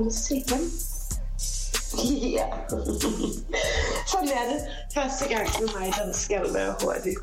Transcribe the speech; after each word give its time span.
Morgen, 0.00 0.10
til 0.10 0.36
igen. 0.36 0.60
Ja. 2.32 2.44
Sådan 4.06 4.28
er 4.28 4.52
det. 4.52 4.60
Første 4.94 5.28
gang 5.28 5.48
med 5.60 5.68
mig, 5.80 5.92
der 5.96 6.12
skal 6.12 6.54
være 6.54 6.74
hurtig. 6.82 7.14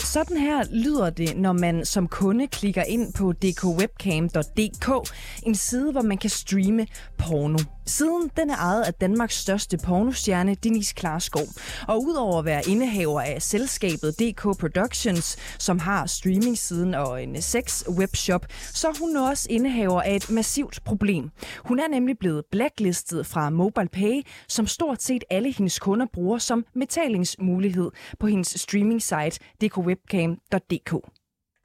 Sådan 0.00 0.36
her 0.36 0.64
lyder 0.70 1.10
det, 1.10 1.36
når 1.36 1.52
man 1.52 1.84
som 1.84 2.08
kunde 2.08 2.46
klikker 2.46 2.82
ind 2.82 3.12
på 3.12 3.32
dkwebcam.dk, 3.32 5.10
en 5.42 5.54
side, 5.54 5.92
hvor 5.92 6.02
man 6.02 6.18
kan 6.18 6.30
streame 6.30 6.86
porno. 7.18 7.58
Siden 7.86 8.30
den 8.36 8.50
er 8.50 8.56
ejet 8.56 8.82
af 8.82 8.94
Danmarks 8.94 9.36
største 9.36 9.78
pornostjerne, 9.78 10.54
Denise 10.54 10.94
Klarskov. 10.94 11.46
Og 11.88 12.02
udover 12.04 12.38
at 12.38 12.44
være 12.44 12.62
indehaver 12.68 13.20
af 13.20 13.42
selskabet 13.42 14.18
DK 14.18 14.42
Productions, 14.42 15.36
som 15.58 15.78
har 15.78 16.06
streaming-siden 16.06 16.94
og 16.94 17.22
en 17.22 17.42
sex 17.42 17.88
webshop, 17.88 18.46
så 18.72 18.88
er 18.88 18.98
hun 19.00 19.16
også 19.16 19.46
indehaver 19.50 20.02
af 20.02 20.16
et 20.16 20.30
massivt 20.30 20.80
problem. 20.84 21.30
Hun 21.64 21.78
er 21.78 21.88
nemlig 21.88 22.18
blevet 22.18 22.44
blacklistet 22.50 23.26
fra 23.26 23.50
MobilePay, 23.50 24.22
som 24.48 24.66
stort 24.66 25.02
set 25.02 25.24
alle 25.30 25.52
hendes 25.52 25.78
kunder 25.78 26.06
bruger 26.12 26.38
som 26.38 26.64
betalingsmulighed 26.78 27.90
på 28.20 28.26
hendes 28.26 28.60
streaming 28.60 29.02
site 29.02 29.38
dkwebcam.dk. 29.60 30.94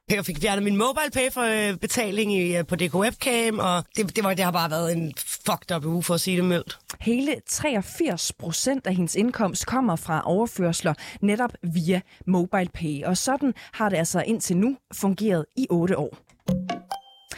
Jeg 0.09 0.25
fik 0.25 0.41
fjernet 0.41 0.63
min 0.63 0.77
mobile 0.77 1.11
pay 1.13 1.31
for 1.31 1.41
øh, 1.41 1.77
betaling 1.77 2.33
i, 2.33 2.57
øh, 2.57 2.67
på 2.67 2.75
DK 2.75 2.95
Webcam, 2.95 3.59
og 3.59 3.83
det, 3.95 4.15
det, 4.15 4.23
var, 4.23 4.33
det 4.33 4.43
har 4.45 4.51
bare 4.51 4.71
været 4.71 4.97
en 4.97 5.13
fucked 5.17 5.75
up 5.75 5.85
uge, 5.85 6.03
for 6.03 6.13
at 6.13 6.21
sige 6.21 6.37
det 6.37 6.45
mildt. 6.45 6.79
Hele 6.99 7.35
83 7.47 8.33
procent 8.33 8.87
af 8.87 8.95
hendes 8.95 9.15
indkomst 9.15 9.65
kommer 9.65 9.95
fra 9.95 10.21
overførsler 10.25 10.93
netop 11.21 11.51
via 11.63 12.01
MobilePay, 12.27 13.03
og 13.03 13.17
sådan 13.17 13.53
har 13.73 13.89
det 13.89 13.97
altså 13.97 14.23
indtil 14.27 14.57
nu 14.57 14.77
fungeret 14.93 15.45
i 15.57 15.67
8 15.69 15.97
år. 15.97 16.17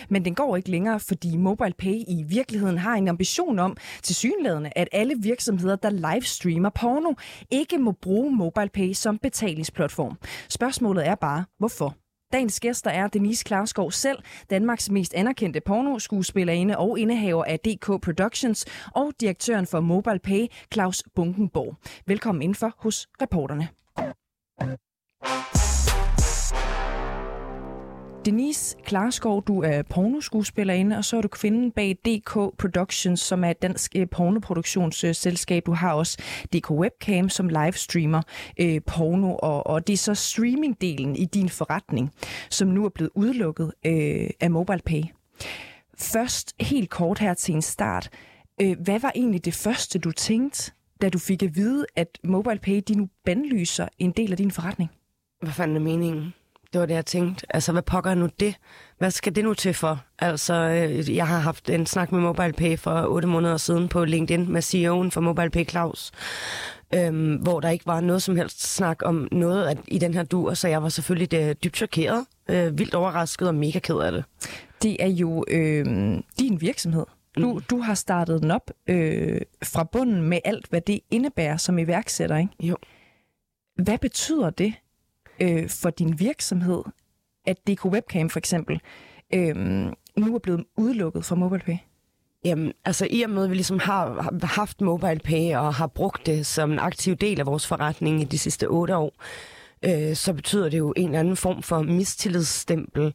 Men 0.09 0.25
den 0.25 0.35
går 0.35 0.55
ikke 0.57 0.71
længere, 0.71 0.99
fordi 0.99 1.37
MobilePay 1.37 2.03
i 2.07 2.23
virkeligheden 2.27 2.77
har 2.77 2.95
en 2.95 3.07
ambition 3.07 3.59
om 3.59 3.77
til 4.03 4.15
synlædende, 4.15 4.71
at 4.75 4.87
alle 4.91 5.15
virksomheder, 5.19 5.75
der 5.75 5.89
livestreamer 5.89 6.69
porno, 6.69 7.13
ikke 7.51 7.77
må 7.77 7.91
bruge 7.91 8.35
MobilePay 8.35 8.93
som 8.93 9.17
betalingsplatform. 9.17 10.17
Spørgsmålet 10.49 11.07
er 11.07 11.15
bare, 11.15 11.45
hvorfor? 11.59 12.00
Dagens 12.33 12.59
gæster 12.59 12.91
er 12.91 13.07
Denise 13.07 13.43
Klarskov 13.43 13.91
selv, 13.91 14.17
Danmarks 14.49 14.89
mest 14.89 15.13
anerkendte 15.13 15.61
pornoskuespillerinde 15.61 16.77
og 16.77 16.99
indehaver 16.99 17.43
af 17.43 17.59
DK 17.59 17.85
Productions, 18.01 18.65
og 18.95 19.11
direktøren 19.19 19.67
for 19.67 19.79
MobilePay, 19.79 20.47
Claus 20.73 21.03
Bunkenborg. 21.15 21.75
Velkommen 22.07 22.41
indenfor 22.41 22.73
hos 22.77 23.07
reporterne. 23.21 23.69
Denise 28.25 28.77
Klarskov, 28.85 29.43
du 29.43 29.61
er 29.61 29.81
pornoskuespillerinde, 29.81 30.97
og 30.97 31.05
så 31.05 31.17
er 31.17 31.21
du 31.21 31.27
kvinden 31.27 31.71
bag 31.71 31.97
DK 32.05 32.33
Productions, 32.57 33.19
som 33.19 33.43
er 33.43 33.49
et 33.49 33.61
dansk 33.61 33.95
øh, 33.95 34.09
pornoproduktionsselskab. 34.09 35.65
Du 35.65 35.71
har 35.71 35.93
også 35.93 36.17
DK 36.53 36.71
Webcam, 36.71 37.29
som 37.29 37.49
livestreamer 37.49 38.21
øh, 38.59 38.81
porno, 38.87 39.35
og, 39.35 39.67
og 39.67 39.87
det 39.87 39.93
er 39.93 39.97
så 39.97 40.15
streamingdelen 40.15 41.15
i 41.15 41.25
din 41.25 41.49
forretning, 41.49 42.11
som 42.49 42.67
nu 42.67 42.85
er 42.85 42.89
blevet 42.89 43.11
udelukket 43.15 43.73
øh, 43.85 44.29
af 44.39 44.51
MobilePay. 44.51 45.03
Først 45.97 46.55
helt 46.59 46.89
kort 46.89 47.19
her 47.19 47.33
til 47.33 47.55
en 47.55 47.61
start. 47.61 48.09
Øh, 48.61 48.79
hvad 48.79 48.99
var 48.99 49.11
egentlig 49.15 49.45
det 49.45 49.53
første, 49.53 49.99
du 49.99 50.11
tænkte, 50.11 50.71
da 51.01 51.09
du 51.09 51.19
fik 51.19 51.43
at 51.43 51.55
vide, 51.55 51.85
at 51.95 52.19
MobilePay 52.23 52.81
de 52.87 52.95
nu 52.95 53.09
bandlyser 53.25 53.87
en 53.99 54.11
del 54.11 54.31
af 54.31 54.37
din 54.37 54.51
forretning? 54.51 54.91
Hvad 55.41 55.53
fanden 55.53 55.77
er 55.77 55.81
meningen? 55.81 56.33
Det 56.73 56.81
var 56.81 56.85
det, 56.85 56.93
jeg 56.93 57.05
tænkte. 57.05 57.45
Altså, 57.49 57.71
hvad 57.71 57.81
pokker 57.81 58.11
er 58.11 58.15
nu 58.15 58.29
det? 58.39 58.55
Hvad 58.97 59.11
skal 59.11 59.35
det 59.35 59.43
nu 59.43 59.53
til 59.53 59.73
for? 59.73 60.03
Altså, 60.19 60.53
øh, 60.53 61.15
jeg 61.15 61.27
har 61.27 61.39
haft 61.39 61.69
en 61.69 61.85
snak 61.85 62.11
med 62.11 62.19
MobilePay 62.19 62.77
for 62.77 63.05
otte 63.07 63.27
måneder 63.27 63.57
siden 63.57 63.87
på 63.87 64.05
LinkedIn 64.05 64.51
med 64.51 64.61
CEO'en 64.61 65.09
for 65.09 65.19
MobilePay, 65.21 65.69
Claus. 65.69 66.11
Øhm, 66.93 67.35
hvor 67.35 67.59
der 67.59 67.69
ikke 67.69 67.85
var 67.85 68.01
noget 68.01 68.23
som 68.23 68.35
helst 68.35 68.73
snak 68.75 68.97
om 69.05 69.27
noget 69.31 69.67
at, 69.67 69.77
i 69.87 69.97
den 69.97 70.13
her 70.13 70.23
dur, 70.23 70.53
så 70.53 70.67
jeg 70.67 70.83
var 70.83 70.89
selvfølgelig 70.89 71.31
det, 71.31 71.49
øh, 71.49 71.55
dybt 71.63 71.77
chokeret, 71.77 72.25
øh, 72.49 72.79
vildt 72.79 72.95
overrasket 72.95 73.47
og 73.47 73.55
mega 73.55 73.79
ked 73.79 73.95
af 73.95 74.11
det. 74.11 74.23
Det 74.83 75.03
er 75.03 75.07
jo 75.07 75.45
øh, 75.47 75.85
din 76.39 76.61
virksomhed. 76.61 77.05
Du, 77.37 77.53
mm. 77.53 77.61
du 77.61 77.81
har 77.81 77.93
startet 77.93 78.41
den 78.41 78.51
op 78.51 78.71
øh, 78.87 79.41
fra 79.63 79.83
bunden 79.83 80.21
med 80.21 80.39
alt, 80.45 80.67
hvad 80.69 80.81
det 80.81 80.99
indebærer 81.11 81.57
som 81.57 81.79
iværksætter, 81.79 82.37
ikke? 82.37 82.53
Jo. 82.59 82.77
Hvad 83.83 83.97
betyder 83.97 84.49
det 84.49 84.73
øh, 85.41 85.69
for 85.69 85.89
din 85.89 86.19
virksomhed, 86.19 86.83
at 87.45 87.57
DK 87.67 87.85
Webcam 87.85 88.29
for 88.29 88.39
eksempel 88.39 88.81
øh, 89.33 89.55
nu 90.17 90.35
er 90.35 90.39
blevet 90.39 90.65
udelukket 90.77 91.25
fra 91.25 91.35
MobilePay? 91.35 91.77
Jamen, 92.45 92.73
altså 92.85 93.07
i 93.09 93.21
og 93.21 93.29
med, 93.29 93.43
at 93.43 93.49
vi 93.49 93.55
ligesom 93.55 93.79
har 93.79 94.29
haft 94.45 94.81
MobilePay 94.81 95.55
og 95.55 95.73
har 95.73 95.87
brugt 95.87 96.25
det 96.25 96.45
som 96.45 96.71
en 96.71 96.79
aktiv 96.79 97.15
del 97.15 97.39
af 97.39 97.45
vores 97.45 97.67
forretning 97.67 98.21
i 98.21 98.23
de 98.23 98.37
sidste 98.37 98.67
otte 98.67 98.95
år, 98.95 99.13
øh, 99.85 100.15
så 100.15 100.33
betyder 100.33 100.69
det 100.69 100.77
jo 100.77 100.93
en 100.97 101.05
eller 101.05 101.19
anden 101.19 101.35
form 101.35 101.63
for 101.63 101.81
mistillidsstempel. 101.81 103.13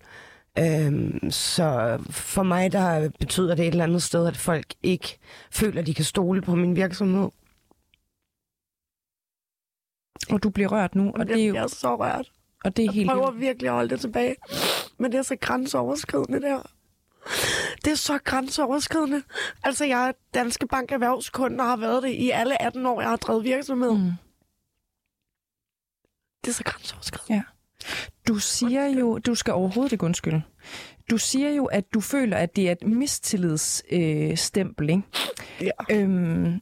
Øh, 0.58 1.12
så 1.30 1.98
for 2.10 2.42
mig, 2.42 2.72
der 2.72 3.08
betyder 3.20 3.54
det 3.54 3.66
et 3.66 3.70
eller 3.70 3.84
andet 3.84 4.02
sted, 4.02 4.26
at 4.26 4.36
folk 4.36 4.66
ikke 4.82 5.18
føler, 5.50 5.80
at 5.80 5.86
de 5.86 5.94
kan 5.94 6.04
stole 6.04 6.42
på 6.42 6.54
min 6.54 6.76
virksomhed. 6.76 7.28
Og 10.30 10.42
du 10.42 10.50
bliver 10.50 10.68
rørt 10.72 10.94
nu, 10.94 11.12
og 11.14 11.28
det 11.28 11.42
er 11.42 11.46
jo... 11.46 11.54
Jeg 11.54 11.62
er 11.62 11.66
så 11.66 11.96
rørt. 11.96 12.32
Og 12.64 12.76
det 12.76 12.82
er 12.82 12.86
jeg 12.86 12.94
helt 12.94 13.10
prøver 13.10 13.30
vildt. 13.30 13.40
virkelig 13.40 13.68
at 13.68 13.74
holde 13.74 13.88
det 13.90 14.00
tilbage. 14.00 14.36
Men 14.98 15.12
det 15.12 15.18
er 15.18 15.22
så 15.22 15.36
grænseoverskridende 15.40 16.40
der. 16.40 16.70
Det 17.84 17.90
er 17.92 17.96
så 17.96 18.18
grænseoverskridende. 18.24 19.22
Altså, 19.64 19.84
jeg 19.84 20.08
er 20.08 20.12
Danske 20.34 20.66
Bank 20.66 20.92
erhvervskunde 20.92 21.60
og 21.60 21.68
har 21.68 21.76
været 21.76 22.02
det 22.02 22.08
i 22.10 22.30
alle 22.30 22.62
18 22.62 22.86
år, 22.86 23.00
jeg 23.00 23.10
har 23.10 23.16
drevet 23.16 23.44
virksomhed. 23.44 23.92
Mm. 23.92 24.10
Det 26.44 26.50
er 26.50 26.54
så 26.54 26.64
grænseoverskridende. 26.64 27.34
Ja. 27.34 27.42
Du 28.28 28.38
siger 28.38 28.86
jo, 28.86 29.18
du 29.18 29.34
skal 29.34 29.54
overhovedet 29.54 29.92
ikke 29.92 30.04
undskylde. 30.04 30.42
Du 31.10 31.18
siger 31.18 31.50
jo, 31.50 31.64
at 31.64 31.94
du 31.94 32.00
føler, 32.00 32.36
at 32.36 32.56
det 32.56 32.68
er 32.68 32.72
et 32.72 32.82
mistillidsstempel, 32.86 34.30
øh, 34.30 34.36
stempel, 34.36 34.90
ikke? 34.90 35.02
Ja. 35.60 35.70
Øhm, 35.90 36.60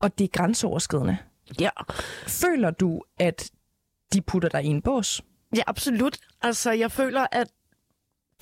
og 0.00 0.18
det 0.18 0.24
er 0.24 0.28
grænseoverskridende. 0.28 1.18
Ja. 1.60 1.70
Føler 2.26 2.70
du, 2.70 3.02
at 3.18 3.50
de 4.12 4.20
putter 4.20 4.48
dig 4.48 4.64
i 4.64 4.66
en 4.66 4.82
bås? 4.82 5.22
Ja, 5.56 5.62
absolut. 5.66 6.18
Altså, 6.42 6.70
jeg 6.70 6.92
føler, 6.92 7.26
at 7.32 7.48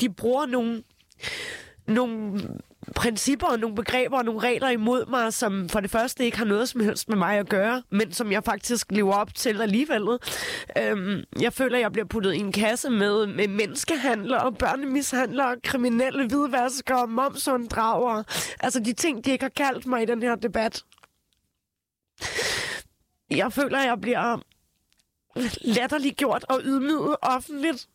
de 0.01 0.13
bruger 0.13 0.47
nogle, 0.47 0.83
nogle 1.87 2.41
principper 2.95 3.47
og 3.47 3.59
nogle 3.59 3.77
begreber 3.77 4.19
og 4.19 4.25
nogle 4.25 4.41
regler 4.41 4.69
imod 4.69 5.07
mig, 5.07 5.33
som 5.33 5.69
for 5.69 5.81
det 5.81 5.91
første 5.91 6.25
ikke 6.25 6.39
har 6.39 6.45
noget 6.45 6.69
som 6.69 6.81
helst 6.81 7.09
med 7.09 7.17
mig 7.17 7.39
at 7.39 7.49
gøre, 7.49 7.83
men 7.91 8.13
som 8.13 8.33
jeg 8.33 8.45
faktisk 8.45 8.93
lever 8.93 9.15
op 9.15 9.35
til 9.35 9.61
alligevel. 9.61 10.03
Øhm, 10.79 11.25
jeg 11.41 11.53
føler, 11.53 11.77
at 11.77 11.83
jeg 11.83 11.93
bliver 11.93 12.07
puttet 12.07 12.35
i 12.35 12.39
en 12.39 12.53
kasse 12.53 12.91
med, 12.91 13.27
med 13.27 13.49
menneskehandlere, 13.49 14.53
børnemishandlere, 14.53 15.57
kriminelle 15.65 16.27
hvidvaskere, 16.27 17.07
momsunddragere. 17.07 18.25
Altså 18.61 18.81
de 18.81 18.93
ting, 18.93 19.25
de 19.25 19.31
ikke 19.31 19.45
har 19.45 19.49
kaldt 19.57 19.87
mig 19.87 20.03
i 20.03 20.07
den 20.07 20.23
her 20.23 20.35
debat. 20.35 20.85
Jeg 23.31 23.53
føler, 23.53 23.79
at 23.79 23.87
jeg 23.87 24.01
bliver 24.01 24.41
latterliggjort 25.61 26.45
og 26.49 26.61
ydmyget 26.65 27.17
offentligt. 27.23 27.89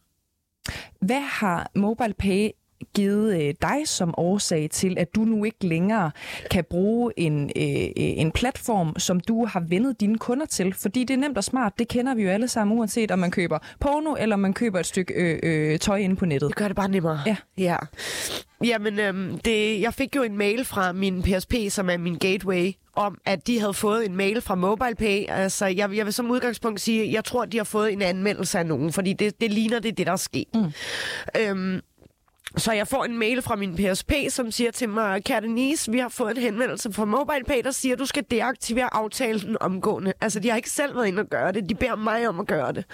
Hvad 1.00 1.22
har 1.22 1.72
MobilePay 1.76 2.50
givet 2.96 3.42
øh, 3.42 3.54
dig 3.62 3.78
som 3.86 4.14
årsag 4.18 4.70
til, 4.72 4.98
at 4.98 5.16
du 5.16 5.22
nu 5.22 5.44
ikke 5.44 5.66
længere 5.68 6.12
kan 6.52 6.64
bruge 6.70 7.14
en, 7.18 7.44
øh, 7.44 7.90
en 7.96 8.32
platform, 8.32 9.00
som 9.00 9.20
du 9.20 9.46
har 9.46 9.60
vendet 9.60 10.00
dine 10.00 10.18
kunder 10.18 10.46
til? 10.46 10.74
Fordi 10.74 11.04
det 11.04 11.14
er 11.14 11.18
nemt 11.18 11.38
og 11.38 11.44
smart, 11.44 11.74
det 11.80 11.88
kender 11.88 12.16
vi 12.16 12.24
jo 12.24 12.30
alle 12.30 12.48
sammen, 12.48 12.78
uanset 12.78 13.12
om 13.12 13.20
man 13.20 13.32
køber 13.32 13.60
porno, 13.80 14.16
eller 14.20 14.36
man 14.36 14.54
køber 14.54 14.80
et 14.80 14.86
stykke 14.86 15.14
øh, 15.14 15.40
øh, 15.44 15.80
tøj 15.80 15.98
inde 15.98 16.16
på 16.16 16.26
nettet. 16.26 16.50
Det 16.50 16.56
gør 16.56 16.68
det 16.68 16.76
bare 16.76 16.90
nemmere. 16.90 17.20
Ja. 17.26 17.36
ja. 17.58 17.78
Jamen, 18.64 19.00
øhm, 19.00 19.40
det, 19.40 19.82
jeg 19.82 19.94
fik 19.94 20.16
jo 20.16 20.24
en 20.24 20.38
mail 20.38 20.66
fra 20.66 20.92
min 20.92 21.24
PSP, 21.24 21.54
som 21.70 21.90
er 21.90 21.98
min 21.98 22.18
gateway, 22.18 22.72
om 22.96 23.18
at 23.26 23.48
de 23.48 23.60
havde 23.60 23.74
fået 23.74 24.06
en 24.06 24.16
mail 24.16 24.42
fra 24.42 24.56
MobilePay. 24.56 25.26
Altså, 25.28 25.66
jeg, 25.66 25.96
jeg 25.96 26.06
vil 26.06 26.14
som 26.14 26.32
udgangspunkt 26.32 26.82
sige, 26.82 27.04
at 27.04 27.14
jeg 27.14 27.24
tror, 27.26 27.46
de 27.46 27.58
har 27.58 27.64
fået 27.64 27.94
en 27.94 28.02
anmeldelse 28.02 28.60
af 28.60 28.66
nogen, 28.66 28.94
fordi 28.94 29.14
det, 29.14 29.42
det 29.42 29.52
ligner 29.52 29.80
det, 29.80 29.98
det 29.98 30.06
der 30.06 30.12
er 30.12 30.18
sket. 30.18 30.48
Mm. 30.54 30.72
Øhm, 31.40 31.82
Så 32.58 32.72
jeg 32.72 32.88
får 32.88 33.06
en 33.06 33.18
mail 33.18 33.42
fra 33.42 33.56
min 33.56 33.76
PSP, 33.76 34.12
som 34.30 34.52
siger 34.52 34.72
til 34.72 34.90
mig, 34.90 35.24
kære 35.24 35.42
Denise, 35.42 35.92
vi 35.92 36.00
har 36.00 36.10
fået 36.10 36.32
en 36.32 36.44
henvendelse 36.44 36.94
fra 36.94 37.06
MobilePay, 37.06 37.62
der 37.64 37.72
siger, 37.72 37.94
at 37.94 38.00
du 38.00 38.06
skal 38.06 38.24
deaktivere 38.32 38.94
aftalen 38.94 39.58
omgående. 39.60 40.14
Altså, 40.22 40.40
de 40.40 40.50
har 40.50 40.56
ikke 40.56 40.70
selv 40.70 40.96
været 40.96 41.08
inde 41.08 41.20
og 41.20 41.28
gøre 41.28 41.52
det. 41.52 41.70
De 41.70 41.76
beder 41.76 41.96
mig 41.96 42.28
om 42.28 42.40
at 42.40 42.48
gøre 42.48 42.72
det. 42.72 42.86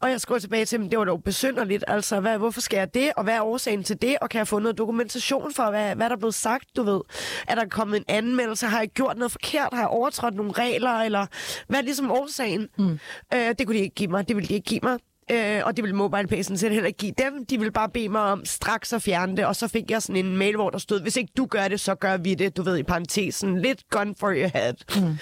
Og 0.00 0.10
jeg 0.10 0.20
skriver 0.20 0.38
tilbage 0.38 0.64
til 0.64 0.78
dem, 0.78 0.90
det 0.90 0.98
var 0.98 1.04
dog 1.04 1.22
besynderligt. 1.24 1.84
Altså, 1.88 2.20
hvad, 2.20 2.38
hvorfor 2.38 2.60
skal 2.60 2.76
jeg 2.76 2.94
det? 2.94 3.12
Og 3.16 3.24
hvad 3.24 3.34
er 3.34 3.42
årsagen 3.42 3.84
til 3.84 4.02
det? 4.02 4.16
Og 4.20 4.30
kan 4.30 4.38
jeg 4.38 4.48
få 4.48 4.58
noget 4.58 4.78
dokumentation 4.78 5.54
for, 5.54 5.70
hvad, 5.70 5.94
hvad 5.96 6.06
der 6.08 6.14
er 6.16 6.18
blevet 6.18 6.34
sagt, 6.34 6.76
du 6.76 6.82
ved? 6.82 7.00
Er 7.48 7.54
der 7.54 7.68
kommet 7.68 7.96
en 7.96 8.04
anmeldelse? 8.08 8.66
Har 8.66 8.78
jeg 8.78 8.88
gjort 8.88 9.16
noget 9.16 9.32
forkert? 9.32 9.68
Har 9.72 9.80
jeg 9.80 9.88
overtrådt 9.88 10.34
nogle 10.34 10.52
regler? 10.52 10.90
Eller 10.90 11.26
hvad 11.68 11.78
er 11.78 11.82
ligesom 11.82 12.10
årsagen? 12.10 12.68
Mm. 12.78 12.98
Øh, 13.34 13.54
det 13.58 13.66
kunne 13.66 13.76
de 13.76 13.82
ikke 13.82 13.94
give 13.94 14.10
mig. 14.10 14.28
Det 14.28 14.36
ville 14.36 14.48
de 14.48 14.54
ikke 14.54 14.66
give 14.68 14.80
mig. 14.82 14.98
Øh, 15.30 15.60
og 15.64 15.76
det 15.76 15.82
ville 15.82 15.96
MobilePay 15.96 16.42
sådan 16.42 16.56
set 16.56 16.70
heller 16.70 16.86
ikke 16.86 16.98
give 16.98 17.12
dem. 17.18 17.46
De 17.46 17.58
ville 17.58 17.72
bare 17.72 17.88
bede 17.88 18.08
mig 18.08 18.22
om 18.22 18.44
straks 18.44 18.92
at 18.92 19.02
fjerne 19.02 19.36
det, 19.36 19.46
og 19.46 19.56
så 19.56 19.68
fik 19.68 19.90
jeg 19.90 20.02
sådan 20.02 20.26
en 20.26 20.36
mail, 20.36 20.54
hvor 20.54 20.70
der 20.70 20.78
stod, 20.78 21.00
hvis 21.00 21.16
ikke 21.16 21.32
du 21.36 21.46
gør 21.46 21.68
det, 21.68 21.80
så 21.80 21.94
gør 21.94 22.16
vi 22.16 22.34
det, 22.34 22.56
du 22.56 22.62
ved, 22.62 22.76
i 22.76 22.82
parentesen. 22.82 23.60
Lidt 23.60 23.90
gun 23.90 24.14
for 24.20 24.28
your 24.28 24.50
head. 24.54 24.74
Mm. 24.96 25.18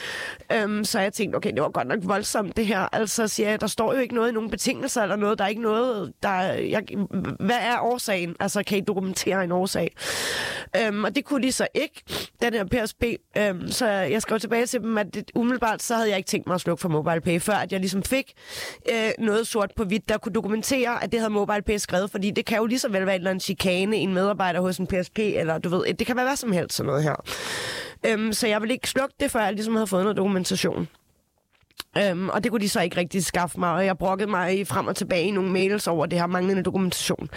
Øhm, 0.56 0.84
så 0.84 1.00
jeg 1.00 1.12
tænkte, 1.12 1.37
okay, 1.37 1.52
det 1.52 1.62
var 1.62 1.70
godt 1.70 1.88
nok 1.88 1.99
voldsomt 2.02 2.56
det 2.56 2.66
her. 2.66 2.88
Altså 2.93 3.28
siger 3.28 3.50
jeg, 3.50 3.60
der 3.60 3.66
står 3.66 3.94
jo 3.94 4.00
ikke 4.00 4.14
noget 4.14 4.31
i 4.31 4.32
nogen 4.32 4.50
betingelser 4.50 5.02
eller 5.02 5.16
noget. 5.16 5.38
Der 5.38 5.44
er 5.44 5.49
ikke 5.49 5.62
noget, 5.62 6.12
der... 6.22 6.32
Jeg, 6.52 6.82
hvad 7.40 7.58
er 7.60 7.78
årsagen? 7.81 8.37
Altså, 8.40 8.62
kan 8.62 8.78
I 8.78 8.81
dokumentere 8.81 9.44
en 9.44 9.52
årsag? 9.52 9.90
Øhm, 10.76 11.04
og 11.04 11.14
det 11.14 11.25
kunne 11.25 11.46
de 11.46 11.52
så 11.52 11.66
ikke, 11.75 12.02
den 12.43 12.54
her 12.54 12.64
PSP. 12.64 13.04
Øhm, 13.38 13.69
så 13.69 13.87
jeg 13.87 14.22
skrev 14.22 14.40
tilbage 14.40 14.66
til 14.66 14.81
dem, 14.81 14.99
at 14.99 15.06
det, 15.14 15.31
umiddelbart 15.34 15.82
så 15.82 15.94
havde 15.94 16.08
jeg 16.08 16.16
ikke 16.16 16.28
tænkt 16.28 16.46
mig 16.46 16.54
at 16.54 16.60
slukke 16.60 16.81
for 16.81 16.88
MobilePay, 16.88 17.40
før 17.40 17.54
at 17.54 17.72
jeg 17.72 17.81
ligesom 17.81 18.02
fik 18.02 18.32
øh, 18.90 19.10
noget 19.19 19.46
sort 19.46 19.72
på 19.76 19.84
hvorvidt 19.92 20.08
der 20.08 20.18
kunne 20.18 20.32
dokumentere, 20.32 21.04
at 21.04 21.12
det 21.12 21.20
havde 21.20 21.32
MobilePay 21.32 21.76
skrevet, 21.76 22.10
fordi 22.10 22.30
det 22.30 22.44
kan 22.44 22.58
jo 22.58 22.66
lige 22.66 22.78
så 22.78 22.88
vel 22.88 23.06
være 23.06 23.14
en 23.14 23.20
eller 23.20 23.30
anden 23.30 23.40
chikane, 23.40 23.96
en 23.96 24.14
medarbejder 24.14 24.60
hos 24.60 24.78
en 24.78 24.86
PSP, 24.86 25.18
eller 25.18 25.58
du 25.58 25.68
ved, 25.68 25.94
det 25.94 26.06
kan 26.06 26.16
være 26.16 26.24
hvad 26.24 26.36
som 26.36 26.52
helst 26.52 26.76
sådan 26.76 26.86
noget 26.86 27.02
her. 27.02 27.14
Øhm, 28.06 28.32
så 28.32 28.46
jeg 28.46 28.62
vil 28.62 28.70
ikke 28.70 28.88
slukke 28.88 29.14
det, 29.20 29.30
før 29.30 29.40
jeg 29.40 29.52
ligesom 29.52 29.74
havde 29.74 29.86
fået 29.86 30.02
noget 30.02 30.16
dokumentation. 30.16 30.88
Øhm, 31.98 32.28
og 32.28 32.44
det 32.44 32.50
kunne 32.50 32.60
de 32.60 32.68
så 32.68 32.80
ikke 32.80 32.96
rigtig 32.96 33.24
skaffe 33.24 33.60
mig, 33.60 33.72
og 33.72 33.86
jeg 33.86 33.98
brokkede 33.98 34.30
mig 34.30 34.66
frem 34.66 34.86
og 34.86 34.96
tilbage 34.96 35.24
i 35.24 35.30
nogle 35.30 35.50
mails 35.50 35.86
over 35.86 36.06
det 36.06 36.18
her 36.18 36.26
manglende 36.26 36.62
dokumentation. 36.62 37.28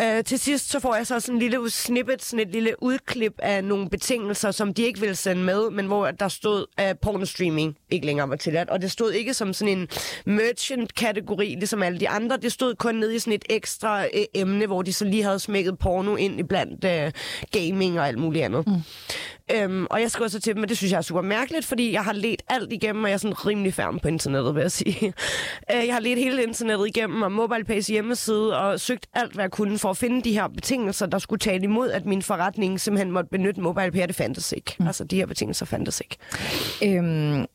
Øh, 0.00 0.24
til 0.24 0.38
sidst 0.38 0.70
så 0.70 0.80
får 0.80 0.94
jeg 0.94 1.06
så 1.06 1.20
sådan 1.20 1.34
en 1.34 1.38
lille 1.38 1.70
snippet, 1.70 2.22
sådan 2.22 2.46
et 2.46 2.52
lille 2.52 2.82
udklip 2.82 3.34
af 3.38 3.64
nogle 3.64 3.90
betingelser, 3.90 4.50
som 4.50 4.74
de 4.74 4.82
ikke 4.82 5.00
ville 5.00 5.16
sende 5.16 5.42
med, 5.42 5.70
men 5.70 5.86
hvor 5.86 6.10
der 6.10 6.28
stod, 6.28 6.66
at 6.76 6.98
pornostreaming 6.98 7.76
ikke 7.90 8.06
længere 8.06 8.28
var 8.28 8.36
tilladt. 8.36 8.70
Og 8.70 8.82
det 8.82 8.90
stod 8.90 9.12
ikke 9.12 9.34
som 9.34 9.52
sådan 9.52 9.78
en 9.78 9.88
merchant-kategori, 10.26 11.46
ligesom 11.46 11.82
alle 11.82 12.00
de 12.00 12.08
andre. 12.08 12.36
Det 12.36 12.52
stod 12.52 12.74
kun 12.74 12.94
ned 12.94 13.12
i 13.12 13.18
sådan 13.18 13.32
et 13.32 13.44
ekstra 13.50 14.04
øh, 14.04 14.24
emne, 14.34 14.66
hvor 14.66 14.82
de 14.82 14.92
så 14.92 15.04
lige 15.04 15.22
havde 15.22 15.38
smækket 15.38 15.78
porno 15.78 16.16
ind 16.16 16.40
i 16.40 16.42
blandt 16.42 16.84
øh, 16.84 17.12
gaming 17.50 18.00
og 18.00 18.08
alt 18.08 18.18
muligt 18.18 18.44
andet. 18.44 18.66
Mm. 18.66 18.72
Øhm, 19.50 19.86
og 19.90 20.00
jeg 20.00 20.10
skriver 20.10 20.28
så 20.28 20.40
til 20.40 20.54
dem, 20.54 20.62
at 20.62 20.68
det 20.68 20.76
synes 20.76 20.92
jeg 20.92 20.98
er 20.98 21.02
super 21.02 21.20
mærkeligt, 21.22 21.66
fordi 21.66 21.92
jeg 21.92 22.04
har 22.04 22.12
let 22.12 22.42
alt 22.48 22.72
igennem, 22.72 23.04
og 23.04 23.10
jeg 23.10 23.14
er 23.14 23.18
sådan 23.18 23.46
rimelig 23.46 23.74
færm 23.74 23.98
på 23.98 24.08
internettet, 24.08 24.54
vil 24.54 24.60
jeg 24.60 24.72
sige. 24.72 25.12
Øh, 25.74 25.86
jeg 25.86 25.94
har 25.94 26.00
let 26.00 26.18
hele 26.18 26.42
internettet 26.42 26.86
igennem, 26.86 27.22
og 27.22 27.32
MobilePays 27.32 27.86
hjemmeside, 27.86 28.58
og 28.58 28.80
søgt 28.80 29.06
alt, 29.14 29.32
hvad 29.34 29.44
jeg 29.44 29.50
kunne 29.50 29.78
for 29.78 29.90
at 29.90 29.96
finde 29.96 30.22
de 30.22 30.32
her 30.32 30.48
betingelser, 30.48 31.06
der 31.06 31.18
skulle 31.18 31.38
tale 31.40 31.62
imod, 31.62 31.90
at 31.90 32.06
min 32.06 32.22
forretning 32.22 32.80
simpelthen 32.80 33.10
måtte 33.10 33.30
benytte 33.30 33.60
MobilePay, 33.60 34.06
det 34.06 34.14
fandtes 34.14 34.52
ikke. 34.52 34.76
Mm. 34.78 34.86
Altså, 34.86 35.04
de 35.04 35.16
her 35.16 35.26
betingelser 35.26 35.66
fandtes 35.66 36.00
ikke. 36.00 36.16
Øhm, 36.98 37.46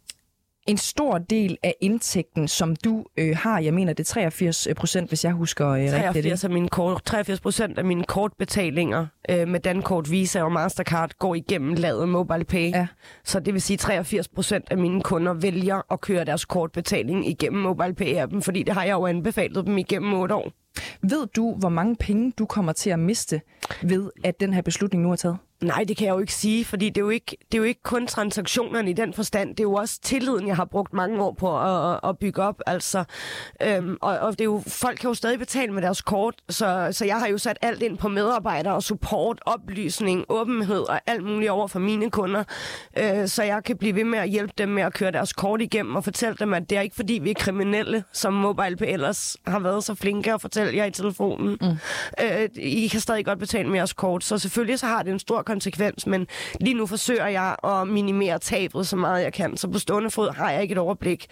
en 0.67 0.77
stor 0.77 1.17
del 1.17 1.57
af 1.63 1.75
indtægten, 1.81 2.47
som 2.47 2.75
du 2.75 3.05
øh, 3.17 3.37
har, 3.37 3.59
jeg 3.59 3.73
mener 3.73 3.93
det 3.93 4.03
er 4.03 4.13
83 4.13 4.67
procent, 4.75 5.09
hvis 5.09 5.25
jeg 5.25 5.33
husker 5.33 5.67
øh, 5.69 5.89
83 5.89 6.15
rigtigt. 6.15 6.43
Af 6.43 6.49
mine 6.49 6.69
kort, 6.69 7.01
83 7.05 7.39
procent 7.39 7.77
af 7.77 7.85
mine 7.85 8.03
kortbetalinger 8.03 9.07
øh, 9.29 9.47
med 9.47 9.59
Dankort, 9.59 10.11
Visa 10.11 10.43
og 10.43 10.51
Mastercard 10.51 11.11
går 11.19 11.35
igennem 11.35 11.73
lavet 11.73 12.09
MobilePay. 12.09 12.71
Ja. 12.71 12.87
Så 13.23 13.39
det 13.39 13.53
vil 13.53 13.61
sige, 13.61 13.75
at 13.75 13.79
83 13.79 14.27
procent 14.27 14.65
af 14.71 14.77
mine 14.77 15.01
kunder 15.01 15.33
vælger 15.33 15.93
at 15.93 16.01
køre 16.01 16.25
deres 16.25 16.45
kortbetaling 16.45 17.27
igennem 17.27 17.65
MobilePay-appen, 17.65 18.41
fordi 18.41 18.63
det 18.63 18.73
har 18.73 18.83
jeg 18.83 18.93
jo 18.93 19.05
anbefalet 19.05 19.65
dem 19.65 19.77
igennem 19.77 20.13
8 20.13 20.35
år. 20.35 20.51
Ved 21.01 21.27
du, 21.35 21.55
hvor 21.59 21.69
mange 21.69 21.95
penge 21.95 22.33
du 22.39 22.45
kommer 22.45 22.73
til 22.73 22.89
at 22.89 22.99
miste 22.99 23.41
ved, 23.83 24.09
at 24.23 24.39
den 24.39 24.53
her 24.53 24.61
beslutning 24.61 25.03
nu 25.03 25.11
er 25.11 25.15
taget? 25.15 25.37
Nej, 25.61 25.83
det 25.87 25.97
kan 25.97 26.07
jeg 26.07 26.13
jo 26.13 26.19
ikke 26.19 26.33
sige, 26.33 26.65
fordi 26.65 26.89
det 26.89 26.97
er 26.97 27.05
jo 27.05 27.09
ikke, 27.09 27.37
det 27.51 27.53
er 27.53 27.57
jo 27.57 27.63
ikke 27.63 27.83
kun 27.83 28.07
transaktionerne 28.07 28.89
i 28.89 28.93
den 28.93 29.13
forstand. 29.13 29.49
Det 29.49 29.59
er 29.59 29.63
jo 29.63 29.73
også 29.73 29.99
tilliden, 30.01 30.47
jeg 30.47 30.55
har 30.55 30.65
brugt 30.65 30.93
mange 30.93 31.23
år 31.23 31.31
på 31.31 31.59
at, 31.59 31.99
at 32.03 32.17
bygge 32.19 32.43
op. 32.43 32.61
Altså, 32.65 33.03
øhm, 33.63 33.97
og, 34.01 34.17
og 34.19 34.31
det 34.31 34.41
er 34.41 34.45
jo, 34.45 34.63
folk 34.67 34.99
kan 34.99 35.07
jo 35.07 35.13
stadig 35.13 35.39
betale 35.39 35.73
med 35.73 35.81
deres 35.81 36.01
kort, 36.01 36.35
så, 36.49 36.89
så 36.91 37.05
jeg 37.05 37.19
har 37.19 37.27
jo 37.27 37.37
sat 37.37 37.57
alt 37.61 37.81
ind 37.81 37.97
på 37.97 38.07
medarbejdere 38.07 38.73
og 38.73 38.83
support, 38.83 39.41
oplysning, 39.45 40.25
åbenhed 40.29 40.79
og 40.79 41.01
alt 41.07 41.23
muligt 41.23 41.51
over 41.51 41.67
for 41.67 41.79
mine 41.79 42.11
kunder, 42.11 42.43
øh, 42.97 43.27
så 43.27 43.43
jeg 43.43 43.63
kan 43.63 43.77
blive 43.77 43.95
ved 43.95 44.03
med 44.03 44.19
at 44.19 44.29
hjælpe 44.29 44.53
dem 44.57 44.69
med 44.69 44.83
at 44.83 44.93
køre 44.93 45.11
deres 45.11 45.33
kort 45.33 45.61
igennem 45.61 45.95
og 45.95 46.03
fortælle 46.03 46.35
dem, 46.39 46.53
at 46.53 46.69
det 46.69 46.77
er 46.77 46.81
ikke 46.81 46.95
fordi, 46.95 47.13
vi 47.13 47.29
er 47.29 47.35
kriminelle, 47.35 48.03
som 48.13 48.33
MobilePay 48.33 48.93
ellers 48.93 49.37
har 49.47 49.59
været 49.59 49.83
så 49.83 49.95
flinke 49.95 50.33
at 50.33 50.41
fortælle 50.41 50.77
jer 50.77 50.85
i 50.85 50.91
telefonen. 50.91 51.57
Mm. 51.61 51.77
Øh, 52.25 52.49
I 52.55 52.87
kan 52.87 52.99
stadig 52.99 53.25
godt 53.25 53.39
betale 53.39 53.69
med 53.69 53.75
jeres 53.75 53.93
kort, 53.93 54.23
så 54.23 54.37
selvfølgelig 54.37 54.79
så 54.79 54.85
har 54.85 55.03
det 55.03 55.11
en 55.11 55.19
stor 55.19 55.41
konsekvens, 55.47 56.07
men 56.07 56.27
lige 56.61 56.73
nu 56.73 56.85
forsøger 56.85 57.27
jeg 57.27 57.55
at 57.63 57.87
minimere 57.87 58.39
tabet 58.39 58.87
så 58.87 58.95
meget 58.95 59.23
jeg 59.23 59.33
kan, 59.33 59.57
så 59.57 59.67
på 59.67 59.79
stående 59.79 60.11
fod 60.11 60.33
har 60.33 60.51
jeg 60.51 60.61
ikke 60.61 60.71
et 60.71 60.77
overblik. 60.77 61.25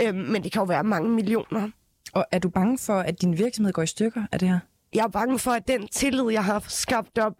Øhm, 0.00 0.18
men 0.18 0.44
det 0.44 0.52
kan 0.52 0.60
jo 0.60 0.66
være 0.66 0.84
mange 0.84 1.10
millioner. 1.10 1.70
Og 2.12 2.24
er 2.32 2.38
du 2.38 2.48
bange 2.48 2.78
for, 2.78 2.98
at 2.98 3.22
din 3.22 3.38
virksomhed 3.38 3.72
går 3.72 3.82
i 3.82 3.86
stykker 3.86 4.22
af 4.32 4.38
det 4.38 4.48
her? 4.48 4.58
jeg 4.94 5.04
er 5.04 5.08
bange 5.08 5.38
for, 5.38 5.50
at 5.50 5.68
den 5.68 5.88
tillid, 5.88 6.30
jeg 6.30 6.44
har 6.44 6.64
skabt 6.68 7.18
op 7.18 7.32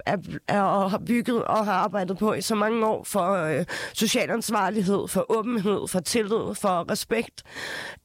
og 0.48 0.90
har 0.90 1.02
bygget 1.06 1.44
og 1.44 1.64
har 1.64 1.72
arbejdet 1.72 2.18
på 2.18 2.32
i 2.32 2.40
så 2.40 2.54
mange 2.54 2.86
år 2.86 3.04
for 3.04 3.32
øh, 3.32 3.64
social 3.92 4.30
ansvarlighed, 4.30 5.08
for 5.08 5.38
åbenhed, 5.38 5.88
for 5.88 6.00
tillid, 6.00 6.54
for 6.54 6.90
respekt. 6.90 7.42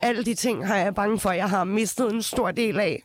Alle 0.01 0.25
de 0.25 0.33
ting 0.33 0.67
har 0.67 0.77
jeg 0.77 0.95
bange 0.95 1.19
for, 1.19 1.29
at 1.29 1.37
jeg 1.37 1.49
har 1.49 1.63
mistet 1.63 2.13
en 2.13 2.21
stor 2.21 2.51
del 2.51 2.79
af. 2.79 3.03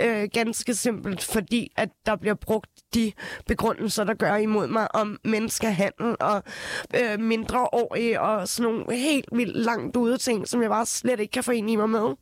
Øh, 0.00 0.28
ganske 0.32 0.74
simpelt, 0.74 1.22
fordi 1.22 1.72
at 1.76 1.88
der 2.06 2.16
bliver 2.16 2.34
brugt 2.34 2.70
de 2.94 3.12
begrundelser, 3.46 4.04
der 4.04 4.14
gør 4.14 4.36
imod 4.36 4.66
mig 4.66 4.94
om 4.94 5.18
menneskehandel 5.24 6.16
og 6.20 6.42
øh, 6.96 7.20
mindreårige 7.20 8.20
og 8.20 8.48
sådan 8.48 8.72
nogle 8.72 8.96
helt 8.96 9.28
vildt 9.32 9.56
langt 9.56 9.96
ude 9.96 10.18
ting, 10.18 10.48
som 10.48 10.62
jeg 10.62 10.70
bare 10.70 10.86
slet 10.86 11.20
ikke 11.20 11.32
kan 11.32 11.44
forene 11.44 11.76
mig 11.76 11.90
med. 11.90 12.14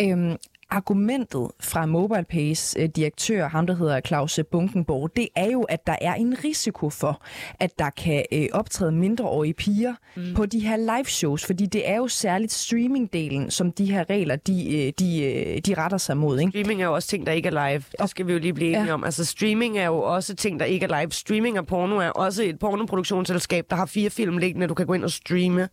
Øhm, 0.00 0.36
argumentet 0.70 1.48
fra 1.60 1.86
MobilePays 1.86 2.76
øh, 2.78 2.88
direktør, 2.88 3.48
ham 3.48 3.66
der 3.66 3.74
hedder 3.74 4.00
Claus 4.00 4.40
Bunkenborg, 4.50 5.10
det 5.16 5.28
er 5.36 5.50
jo, 5.50 5.62
at 5.62 5.86
der 5.86 5.96
er 6.00 6.14
en 6.14 6.36
risiko 6.44 6.90
for, 6.90 7.22
at 7.60 7.78
der 7.78 7.90
kan 7.90 8.24
øh, 8.32 8.46
optræde 8.52 8.92
mindreårige 8.92 9.54
piger 9.54 9.94
mm. 10.16 10.34
på 10.34 10.46
de 10.46 10.60
her 10.60 10.76
live 10.76 11.04
shows, 11.04 11.46
fordi 11.46 11.66
det 11.66 11.88
er 11.88 11.96
jo 11.96 12.08
særligt 12.08 12.52
streamingdelen, 12.52 13.50
som 13.50 13.72
de 13.72 13.92
her 13.92 14.10
regler, 14.10 14.36
de, 14.36 14.76
øh, 14.76 14.92
de, 14.98 15.60
de 15.66 15.74
retter 15.74 15.98
sig 15.98 16.16
mod. 16.16 16.38
Ikke? 16.38 16.50
Streaming 16.50 16.82
er 16.82 16.86
jo 16.86 16.94
også 16.94 17.08
ting, 17.08 17.26
der 17.26 17.32
ikke 17.32 17.48
er 17.48 17.70
live. 17.70 17.82
Det 18.00 18.10
skal 18.10 18.26
vi 18.26 18.32
jo 18.32 18.38
lige 18.38 18.54
blive 18.54 18.70
enige 18.70 18.86
ja. 18.86 18.94
om. 18.94 19.04
Altså 19.04 19.24
streaming 19.24 19.78
er 19.78 19.86
jo 19.86 20.02
også 20.02 20.34
ting, 20.34 20.60
der 20.60 20.66
ikke 20.66 20.86
er 20.86 21.00
live. 21.00 21.12
Streaming 21.12 21.56
af 21.56 21.66
porno 21.66 21.96
er 21.96 22.08
også 22.08 22.42
et 22.42 22.58
pornoproduktionsselskab, 22.58 23.66
der 23.70 23.76
har 23.76 23.86
fire 23.86 24.10
film 24.10 24.38
liggende, 24.38 24.66
du 24.66 24.74
kan 24.74 24.86
gå 24.86 24.92
ind 24.92 25.04
og 25.04 25.10
streame. 25.10 25.68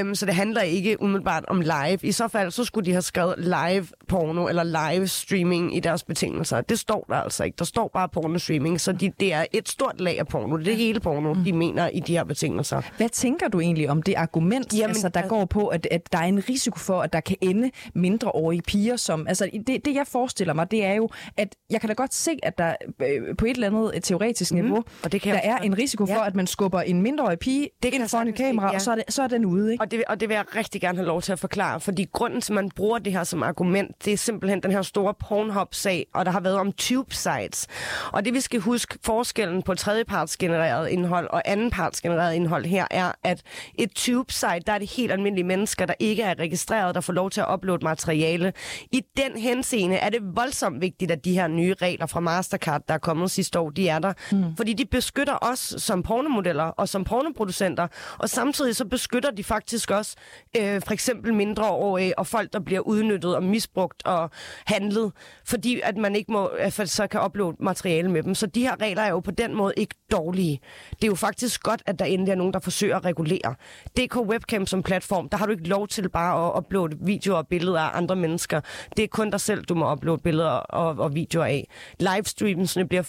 Um, 0.00 0.14
så 0.14 0.26
det 0.26 0.34
handler 0.34 0.62
ikke 0.62 1.02
umiddelbart 1.02 1.44
om 1.48 1.60
live. 1.60 1.98
I 2.02 2.12
så 2.12 2.28
fald, 2.28 2.50
så 2.50 2.64
skulle 2.64 2.86
de 2.86 2.92
have 2.92 3.02
skrevet 3.02 3.34
live 3.38 3.86
porno 4.10 4.48
eller 4.48 4.64
live 4.64 5.08
streaming 5.08 5.76
i 5.76 5.80
deres 5.80 6.02
betingelser. 6.04 6.60
Det 6.60 6.78
står 6.78 7.06
der 7.08 7.14
altså 7.14 7.44
ikke. 7.44 7.56
Der 7.58 7.64
står 7.64 7.90
bare 7.94 8.08
porno 8.08 8.38
streaming, 8.38 8.80
så 8.80 8.92
de, 8.92 9.12
det 9.20 9.32
er 9.32 9.44
et 9.52 9.68
stort 9.68 10.00
lag 10.00 10.18
af 10.18 10.26
porno. 10.26 10.56
Det 10.56 10.68
er 10.68 10.76
hele 10.76 11.00
porno, 11.00 11.34
mm. 11.34 11.44
de 11.44 11.52
mener 11.52 11.88
i 11.88 12.00
de 12.00 12.12
her 12.12 12.24
betingelser. 12.24 12.82
Hvad 12.96 13.08
tænker 13.08 13.48
du 13.48 13.60
egentlig 13.60 13.90
om 13.90 14.02
det 14.02 14.14
argument, 14.14 14.74
Jamen, 14.74 14.88
altså, 14.88 15.08
der 15.08 15.28
går 15.28 15.44
på, 15.44 15.66
at, 15.66 15.88
at 15.90 16.12
der 16.12 16.18
er 16.18 16.22
en 16.22 16.48
risiko 16.48 16.78
for, 16.78 17.00
at 17.00 17.12
der 17.12 17.20
kan 17.20 17.36
ende 17.40 17.70
mindreårige 17.94 18.62
piger, 18.62 18.96
som... 18.96 19.26
Altså, 19.28 19.50
det, 19.66 19.84
det 19.84 19.94
jeg 19.94 20.06
forestiller 20.06 20.54
mig, 20.54 20.70
det 20.70 20.84
er 20.84 20.94
jo, 20.94 21.08
at 21.36 21.56
jeg 21.70 21.80
kan 21.80 21.88
da 21.88 21.94
godt 21.94 22.14
se, 22.14 22.30
at 22.42 22.58
der 22.58 22.74
øh, 23.02 23.36
på 23.36 23.44
et 23.44 23.50
eller 23.50 23.66
andet 23.66 24.04
teoretisk 24.04 24.52
mm. 24.52 24.60
niveau, 24.60 24.84
og 25.04 25.12
det 25.12 25.22
kan 25.22 25.34
der 25.34 25.40
er 25.40 25.56
en 25.56 25.78
risiko 25.78 26.06
for, 26.06 26.14
ja. 26.14 26.26
at 26.26 26.34
man 26.34 26.46
skubber 26.46 26.80
en 26.80 27.02
mindreårig 27.02 27.38
pige 27.38 27.68
det 27.82 27.92
kan 27.92 28.00
ind 28.00 28.08
foran 28.08 28.28
et 28.28 28.34
kamera, 28.34 28.66
ja. 28.66 28.74
og 28.74 28.80
så 28.80 28.90
er, 28.90 28.94
det, 28.94 29.04
så 29.08 29.22
er 29.22 29.26
den 29.26 29.44
ude. 29.44 29.72
Ikke? 29.72 29.82
Og, 29.82 29.90
det, 29.90 30.04
og 30.08 30.20
det 30.20 30.28
vil 30.28 30.34
jeg 30.34 30.44
rigtig 30.56 30.80
gerne 30.80 30.98
have 30.98 31.06
lov 31.06 31.22
til 31.22 31.32
at 31.32 31.38
forklare, 31.38 31.80
fordi 31.80 32.06
grunden 32.12 32.40
til, 32.40 32.52
at 32.52 32.54
man 32.54 32.70
bruger 32.70 32.98
det 32.98 33.12
her 33.12 33.24
som 33.24 33.42
argument, 33.42 33.96
det 34.04 34.12
er 34.12 34.16
simpelthen 34.16 34.62
den 34.62 34.70
her 34.70 34.82
store 34.82 35.14
Pornhub-sag, 35.14 36.06
og 36.14 36.24
der 36.24 36.32
har 36.32 36.40
været 36.40 36.56
om 36.56 36.72
tube-sites. 36.72 37.66
Og 38.12 38.24
det 38.24 38.34
vi 38.34 38.40
skal 38.40 38.60
huske, 38.60 38.98
forskellen 39.04 39.62
på 39.62 39.74
tredjepartsgenereret 39.74 40.88
indhold 40.88 41.28
og 41.30 41.42
andenpartsgenereret 41.44 42.34
indhold 42.34 42.64
her, 42.64 42.86
er, 42.90 43.12
at 43.24 43.42
et 43.74 43.90
tube-site, 43.94 44.60
der 44.66 44.72
er 44.72 44.78
det 44.78 44.90
helt 44.90 45.12
almindelige 45.12 45.46
mennesker, 45.46 45.86
der 45.86 45.94
ikke 45.98 46.22
er 46.22 46.34
registreret, 46.38 46.94
der 46.94 47.00
får 47.00 47.12
lov 47.12 47.30
til 47.30 47.40
at 47.40 47.46
uploade 47.52 47.84
materiale. 47.84 48.52
I 48.92 49.02
den 49.16 49.40
henseende 49.40 49.96
er 49.96 50.10
det 50.10 50.20
voldsomt 50.22 50.80
vigtigt, 50.80 51.10
at 51.10 51.24
de 51.24 51.32
her 51.32 51.48
nye 51.48 51.74
regler 51.82 52.06
fra 52.06 52.20
Mastercard, 52.20 52.82
der 52.88 52.94
er 52.94 52.98
kommet 52.98 53.30
sidste 53.30 53.58
år, 53.58 53.70
de 53.70 53.88
er 53.88 53.98
der. 53.98 54.12
Mm. 54.32 54.56
Fordi 54.56 54.72
de 54.72 54.84
beskytter 54.84 55.38
os 55.42 55.74
som 55.78 56.02
pornomodeller 56.02 56.64
og 56.64 56.88
som 56.88 57.04
pornoproducenter, 57.04 57.88
og 58.18 58.28
samtidig 58.28 58.76
så 58.76 58.84
beskytter 58.84 59.30
de 59.30 59.44
faktisk 59.44 59.90
også 59.90 60.16
øh, 60.56 60.82
for 60.86 60.92
eksempel 60.92 61.34
mindreårige 61.34 62.18
og 62.18 62.26
folk, 62.26 62.52
der 62.52 62.60
bliver 62.60 62.80
udnyttet 62.80 63.36
og 63.36 63.42
misbrugt 63.42 63.89
brugt 63.90 64.06
og 64.06 64.30
handlet, 64.66 65.12
fordi 65.44 65.80
at 65.84 65.96
man 65.96 66.16
ikke 66.16 66.32
må, 66.32 66.46
at 66.46 66.72
så 66.72 67.06
kan 67.06 67.20
uploade 67.24 67.56
materiale 67.60 68.10
med 68.10 68.22
dem. 68.22 68.34
Så 68.34 68.46
de 68.46 68.60
her 68.60 68.80
regler 68.80 69.02
er 69.02 69.10
jo 69.10 69.20
på 69.20 69.30
den 69.30 69.54
måde 69.54 69.72
ikke 69.76 69.94
dårlige. 70.10 70.60
Det 70.90 71.04
er 71.04 71.06
jo 71.06 71.14
faktisk 71.14 71.62
godt, 71.62 71.82
at 71.86 71.98
der 71.98 72.04
endelig 72.04 72.32
er 72.32 72.36
nogen, 72.36 72.52
der 72.52 72.60
forsøger 72.60 72.96
at 72.96 73.04
regulere. 73.04 73.54
DK 73.96 74.16
Webcam 74.16 74.66
som 74.66 74.82
platform, 74.82 75.28
der 75.28 75.36
har 75.36 75.46
du 75.46 75.52
ikke 75.52 75.68
lov 75.68 75.88
til 75.88 76.08
bare 76.08 76.46
at 76.46 76.58
uploade 76.58 76.96
videoer 77.00 77.36
og 77.38 77.48
billeder 77.48 77.80
af 77.80 77.96
andre 77.96 78.16
mennesker. 78.16 78.60
Det 78.96 79.02
er 79.02 79.08
kun 79.08 79.30
dig 79.30 79.40
selv, 79.40 79.64
du 79.64 79.74
må 79.74 79.92
uploade 79.92 80.22
billeder 80.22 80.50
og, 80.50 81.04
og 81.04 81.14
videoer 81.14 81.44
af. 81.44 81.68
Livestreamsene 82.00 82.88
bliver 82.88 83.02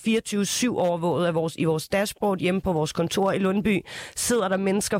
24-7 0.73 0.79
overvåget 0.79 1.27
af 1.27 1.35
vores, 1.35 1.55
i 1.55 1.63
vores 1.63 1.87
dashboard 1.89 2.39
hjemme 2.39 2.61
på 2.61 2.73
vores 2.73 2.93
kontor 2.93 3.31
i 3.31 3.37
Lundby. 3.37 3.85
Sidder 4.15 4.47
der 4.47 4.57
mennesker 4.57 4.99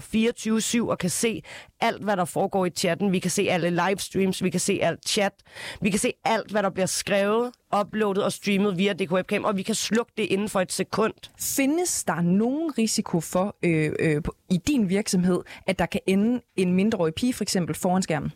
24-7 0.86 0.90
og 0.90 0.98
kan 0.98 1.10
se 1.10 1.42
alt, 1.82 2.04
hvad 2.04 2.18
der 2.18 2.26
foregår 2.26 2.66
i 2.66 2.70
chatten. 2.70 3.12
Vi 3.12 3.20
kan 3.20 3.32
se 3.32 3.48
alle 3.50 3.70
livestreams, 3.70 4.44
vi 4.44 4.50
kan 4.50 4.60
se 4.60 4.80
alt 4.82 5.10
chat, 5.10 5.34
vi 5.82 5.90
kan 5.90 6.00
se 6.00 6.14
alt, 6.26 6.52
hvad 6.52 6.64
der 6.64 6.70
bliver 6.70 6.86
skrevet, 6.86 7.52
uploadet 7.80 8.24
og 8.24 8.32
streamet 8.32 8.78
via 8.78 8.94
DK 8.94 9.12
Webcam, 9.12 9.44
og 9.44 9.58
vi 9.58 9.64
kan 9.64 9.76
slukke 9.76 10.12
det 10.18 10.24
inden 10.24 10.50
for 10.50 10.62
et 10.62 10.72
sekund. 10.72 11.14
Findes 11.40 12.04
der 12.04 12.22
nogen 12.22 12.78
risiko 12.78 13.20
for 13.20 13.56
øh, 13.64 13.92
øh, 14.00 14.22
i 14.50 14.58
din 14.68 14.90
virksomhed, 14.90 15.42
at 15.68 15.80
der 15.80 15.86
kan 15.86 16.02
ende 16.08 16.42
en 16.56 16.74
mindreårig 16.74 17.14
pige 17.14 17.34
for 17.34 17.44
eksempel 17.44 17.76
foran 17.76 18.02
skærmen? 18.02 18.32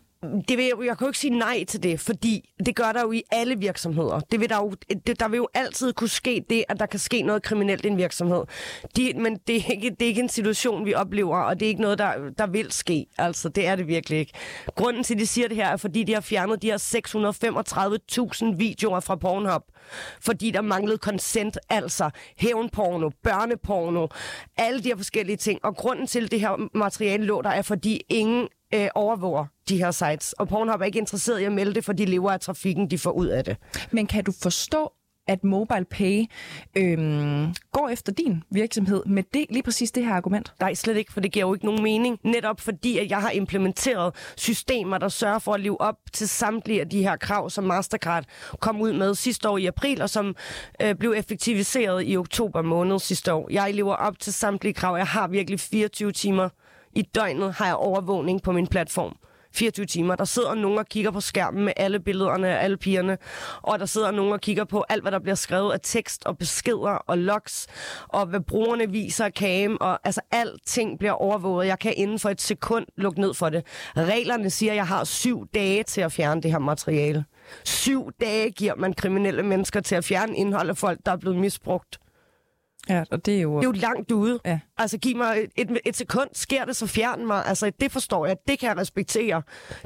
Det 0.48 0.58
vil, 0.58 0.72
jeg, 0.84 0.98
kan 0.98 1.04
jo 1.04 1.06
ikke 1.06 1.18
sige 1.18 1.38
nej 1.38 1.64
til 1.64 1.82
det, 1.82 2.00
fordi 2.00 2.50
det 2.66 2.76
gør 2.76 2.92
der 2.92 3.00
jo 3.00 3.12
i 3.12 3.22
alle 3.30 3.58
virksomheder. 3.58 4.20
Det 4.20 4.40
vil 4.40 4.48
der, 4.48 4.56
jo, 4.56 4.74
det, 5.06 5.20
der 5.20 5.28
vil 5.28 5.36
jo 5.36 5.48
altid 5.54 5.92
kunne 5.92 6.08
ske 6.08 6.44
det, 6.50 6.64
at 6.68 6.80
der 6.80 6.86
kan 6.86 7.00
ske 7.00 7.22
noget 7.22 7.42
kriminelt 7.42 7.84
i 7.84 7.88
en 7.88 7.96
virksomhed. 7.96 8.44
De, 8.96 9.12
men 9.16 9.38
det 9.46 9.56
er, 9.56 9.70
ikke, 9.70 9.90
det 9.90 10.02
er 10.02 10.06
ikke 10.06 10.22
en 10.22 10.28
situation, 10.28 10.84
vi 10.84 10.94
oplever, 10.94 11.38
og 11.38 11.60
det 11.60 11.66
er 11.66 11.70
ikke 11.70 11.80
noget, 11.80 11.98
der, 11.98 12.12
der 12.38 12.46
vil 12.46 12.72
ske. 12.72 13.06
Altså, 13.18 13.48
det 13.48 13.66
er 13.66 13.76
det 13.76 13.86
virkelig 13.86 14.18
ikke. 14.18 14.32
Grunden 14.74 15.04
til, 15.04 15.14
at 15.14 15.20
de 15.20 15.26
siger 15.26 15.48
det 15.48 15.56
her, 15.56 15.68
er, 15.68 15.76
fordi 15.76 16.04
de 16.04 16.14
har 16.14 16.20
fjernet 16.20 16.62
de 16.62 16.66
her 16.66 16.78
635.000 18.52 18.56
videoer 18.56 19.00
fra 19.00 19.16
Pornhub. 19.16 19.62
Fordi 20.20 20.50
der 20.50 20.60
manglede 20.60 20.98
consent, 20.98 21.58
altså 21.70 22.10
hævnporno, 22.36 23.10
børneporno, 23.22 24.06
alle 24.56 24.82
de 24.82 24.88
her 24.88 24.96
forskellige 24.96 25.36
ting. 25.36 25.64
Og 25.64 25.76
grunden 25.76 26.06
til, 26.06 26.24
at 26.24 26.30
det 26.30 26.40
her 26.40 26.68
materiale 26.74 27.24
lå 27.24 27.42
der, 27.42 27.50
er, 27.50 27.62
fordi 27.62 28.02
ingen 28.08 28.48
øh, 28.74 28.88
overvåger 28.94 29.46
de 29.68 29.78
her 29.78 29.90
sites. 29.90 30.32
Og 30.32 30.48
Pornhub 30.48 30.80
er 30.80 30.84
ikke 30.84 30.98
interesseret 30.98 31.40
i 31.40 31.44
at 31.44 31.52
melde 31.52 31.74
det, 31.74 31.84
for 31.84 31.92
de 31.92 32.04
lever 32.04 32.30
af 32.30 32.40
trafikken, 32.40 32.90
de 32.90 32.98
får 32.98 33.10
ud 33.10 33.26
af 33.26 33.44
det. 33.44 33.56
Men 33.90 34.06
kan 34.06 34.24
du 34.24 34.32
forstå, 34.42 34.92
at 35.28 35.44
MobilePay 35.44 36.24
øhm, 36.76 37.54
går 37.72 37.88
efter 37.88 38.12
din 38.12 38.42
virksomhed 38.50 39.02
med 39.06 39.22
det, 39.34 39.46
lige 39.50 39.62
præcis 39.62 39.90
det 39.90 40.04
her 40.04 40.14
argument? 40.14 40.52
Nej, 40.60 40.74
slet 40.74 40.96
ikke, 40.96 41.12
for 41.12 41.20
det 41.20 41.32
giver 41.32 41.46
jo 41.46 41.54
ikke 41.54 41.66
nogen 41.66 41.82
mening. 41.82 42.18
Netop 42.24 42.60
fordi, 42.60 42.98
at 42.98 43.10
jeg 43.10 43.18
har 43.18 43.30
implementeret 43.30 44.14
systemer, 44.36 44.98
der 44.98 45.08
sørger 45.08 45.38
for 45.38 45.54
at 45.54 45.60
leve 45.60 45.80
op 45.80 45.96
til 46.12 46.28
samtlige 46.28 46.80
af 46.80 46.88
de 46.88 47.02
her 47.02 47.16
krav, 47.16 47.50
som 47.50 47.64
Mastercard 47.64 48.24
kom 48.60 48.80
ud 48.80 48.92
med 48.92 49.14
sidste 49.14 49.48
år 49.48 49.58
i 49.58 49.66
april, 49.66 50.02
og 50.02 50.10
som 50.10 50.36
øh, 50.82 50.94
blev 50.94 51.14
effektiviseret 51.16 52.02
i 52.06 52.16
oktober 52.16 52.62
måned 52.62 52.98
sidste 52.98 53.32
år. 53.32 53.48
Jeg 53.50 53.74
lever 53.74 53.94
op 53.94 54.18
til 54.18 54.32
samtlige 54.32 54.74
krav. 54.74 54.96
Jeg 54.96 55.06
har 55.06 55.28
virkelig 55.28 55.60
24 55.60 56.12
timer 56.12 56.48
i 56.96 57.02
døgnet 57.02 57.52
har 57.52 57.66
jeg 57.66 57.74
overvågning 57.74 58.42
på 58.42 58.52
min 58.52 58.66
platform. 58.66 59.16
24 59.54 59.86
timer. 59.86 60.14
Der 60.14 60.24
sidder 60.24 60.54
nogen 60.54 60.78
og 60.78 60.86
kigger 60.86 61.10
på 61.10 61.20
skærmen 61.20 61.64
med 61.64 61.72
alle 61.76 62.00
billederne 62.00 62.48
af 62.48 62.64
alle 62.64 62.76
pigerne, 62.76 63.18
og 63.62 63.78
der 63.78 63.86
sidder 63.86 64.10
nogen 64.10 64.32
og 64.32 64.40
kigger 64.40 64.64
på 64.64 64.84
alt, 64.88 65.02
hvad 65.02 65.12
der 65.12 65.18
bliver 65.18 65.34
skrevet 65.34 65.72
af 65.72 65.78
tekst 65.82 66.26
og 66.26 66.38
beskeder 66.38 66.90
og 67.06 67.18
logs, 67.18 67.66
og 68.08 68.26
hvad 68.26 68.40
brugerne 68.40 68.90
viser 68.90 69.24
af 69.24 69.30
cam, 69.30 69.76
og 69.80 69.98
altså 70.04 70.20
alting 70.30 70.98
bliver 70.98 71.12
overvåget. 71.12 71.66
Jeg 71.66 71.78
kan 71.78 71.94
inden 71.96 72.18
for 72.18 72.30
et 72.30 72.40
sekund 72.40 72.86
lukke 72.96 73.20
ned 73.20 73.34
for 73.34 73.48
det. 73.48 73.66
Reglerne 73.96 74.50
siger, 74.50 74.72
at 74.72 74.76
jeg 74.76 74.86
har 74.86 75.04
syv 75.04 75.46
dage 75.54 75.82
til 75.82 76.00
at 76.00 76.12
fjerne 76.12 76.42
det 76.42 76.50
her 76.50 76.58
materiale. 76.58 77.24
Syv 77.64 78.10
dage 78.20 78.50
giver 78.50 78.74
man 78.74 78.94
kriminelle 78.94 79.42
mennesker 79.42 79.80
til 79.80 79.94
at 79.94 80.04
fjerne 80.04 80.36
indhold 80.36 80.68
af 80.68 80.76
folk, 80.76 80.98
der 81.06 81.12
er 81.12 81.16
blevet 81.16 81.38
misbrugt. 81.38 81.98
Ja, 82.88 83.04
og 83.10 83.26
det 83.26 83.36
er 83.36 83.40
jo... 83.40 83.56
Det 83.56 83.64
er 83.64 83.68
jo 83.68 83.72
langt 83.72 84.10
ude. 84.10 84.40
Ja. 84.44 84.58
Altså, 84.78 84.98
giv 84.98 85.16
mig 85.16 85.38
et, 85.56 85.70
et, 85.70 85.78
et 85.84 85.96
sekund, 85.96 86.28
sker 86.32 86.64
det, 86.64 86.76
så 86.76 86.86
fjern 86.86 87.26
mig. 87.26 87.46
Altså, 87.46 87.72
det 87.80 87.92
forstår 87.92 88.26
jeg. 88.26 88.36
Det 88.48 88.58
kan 88.58 88.68
jeg 88.68 88.76
respektere. 88.76 89.42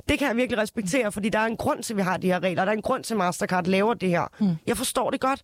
Det 0.09 0.19
kan 0.19 0.29
jeg 0.29 0.37
virkelig 0.37 0.59
respektere, 0.59 1.13
fordi 1.13 1.29
der 1.29 1.39
er 1.39 1.47
en 1.47 1.57
grund 1.57 1.83
til, 1.83 1.93
at 1.93 1.97
vi 1.97 2.03
har 2.03 2.17
de 2.17 2.27
her 2.27 2.43
regler. 2.43 2.65
Der 2.65 2.73
er 2.73 2.77
en 2.77 2.83
grund 2.83 3.05
til, 3.05 3.15
at 3.15 3.19
Mastercard 3.19 3.67
laver 3.67 3.95
det 3.95 4.09
her. 4.09 4.25
Mm. 4.41 4.57
Jeg 4.67 4.77
forstår 4.77 5.11
det 5.11 5.21
godt. 5.21 5.43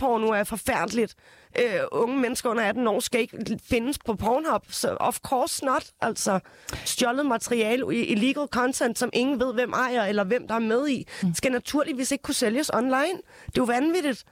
nu 0.00 0.30
er 0.30 0.44
forfærdeligt. 0.44 1.14
Uh, 1.58 2.02
unge 2.02 2.18
mennesker 2.18 2.50
under 2.50 2.62
18 2.62 2.86
år 2.86 3.00
skal 3.00 3.20
ikke 3.20 3.58
findes 3.68 3.98
på 3.98 4.14
Pornhub. 4.14 4.62
Så 4.68 4.96
of 5.00 5.18
course 5.18 5.64
not. 5.64 5.90
Altså, 6.00 6.40
stjålet 6.84 7.26
materiale, 7.26 7.96
illegal 7.96 8.46
content, 8.50 8.98
som 8.98 9.10
ingen 9.12 9.40
ved, 9.40 9.54
hvem 9.54 9.72
ejer 9.72 10.04
eller 10.04 10.24
hvem 10.24 10.48
der 10.48 10.54
er 10.54 10.58
med 10.58 10.88
i, 10.88 11.06
mm. 11.22 11.34
skal 11.34 11.52
naturligvis 11.52 12.10
ikke 12.10 12.22
kunne 12.22 12.34
sælges 12.34 12.70
online. 12.74 13.18
Det 13.46 13.58
er 13.58 13.58
jo 13.58 13.64
vanvittigt. 13.64 14.24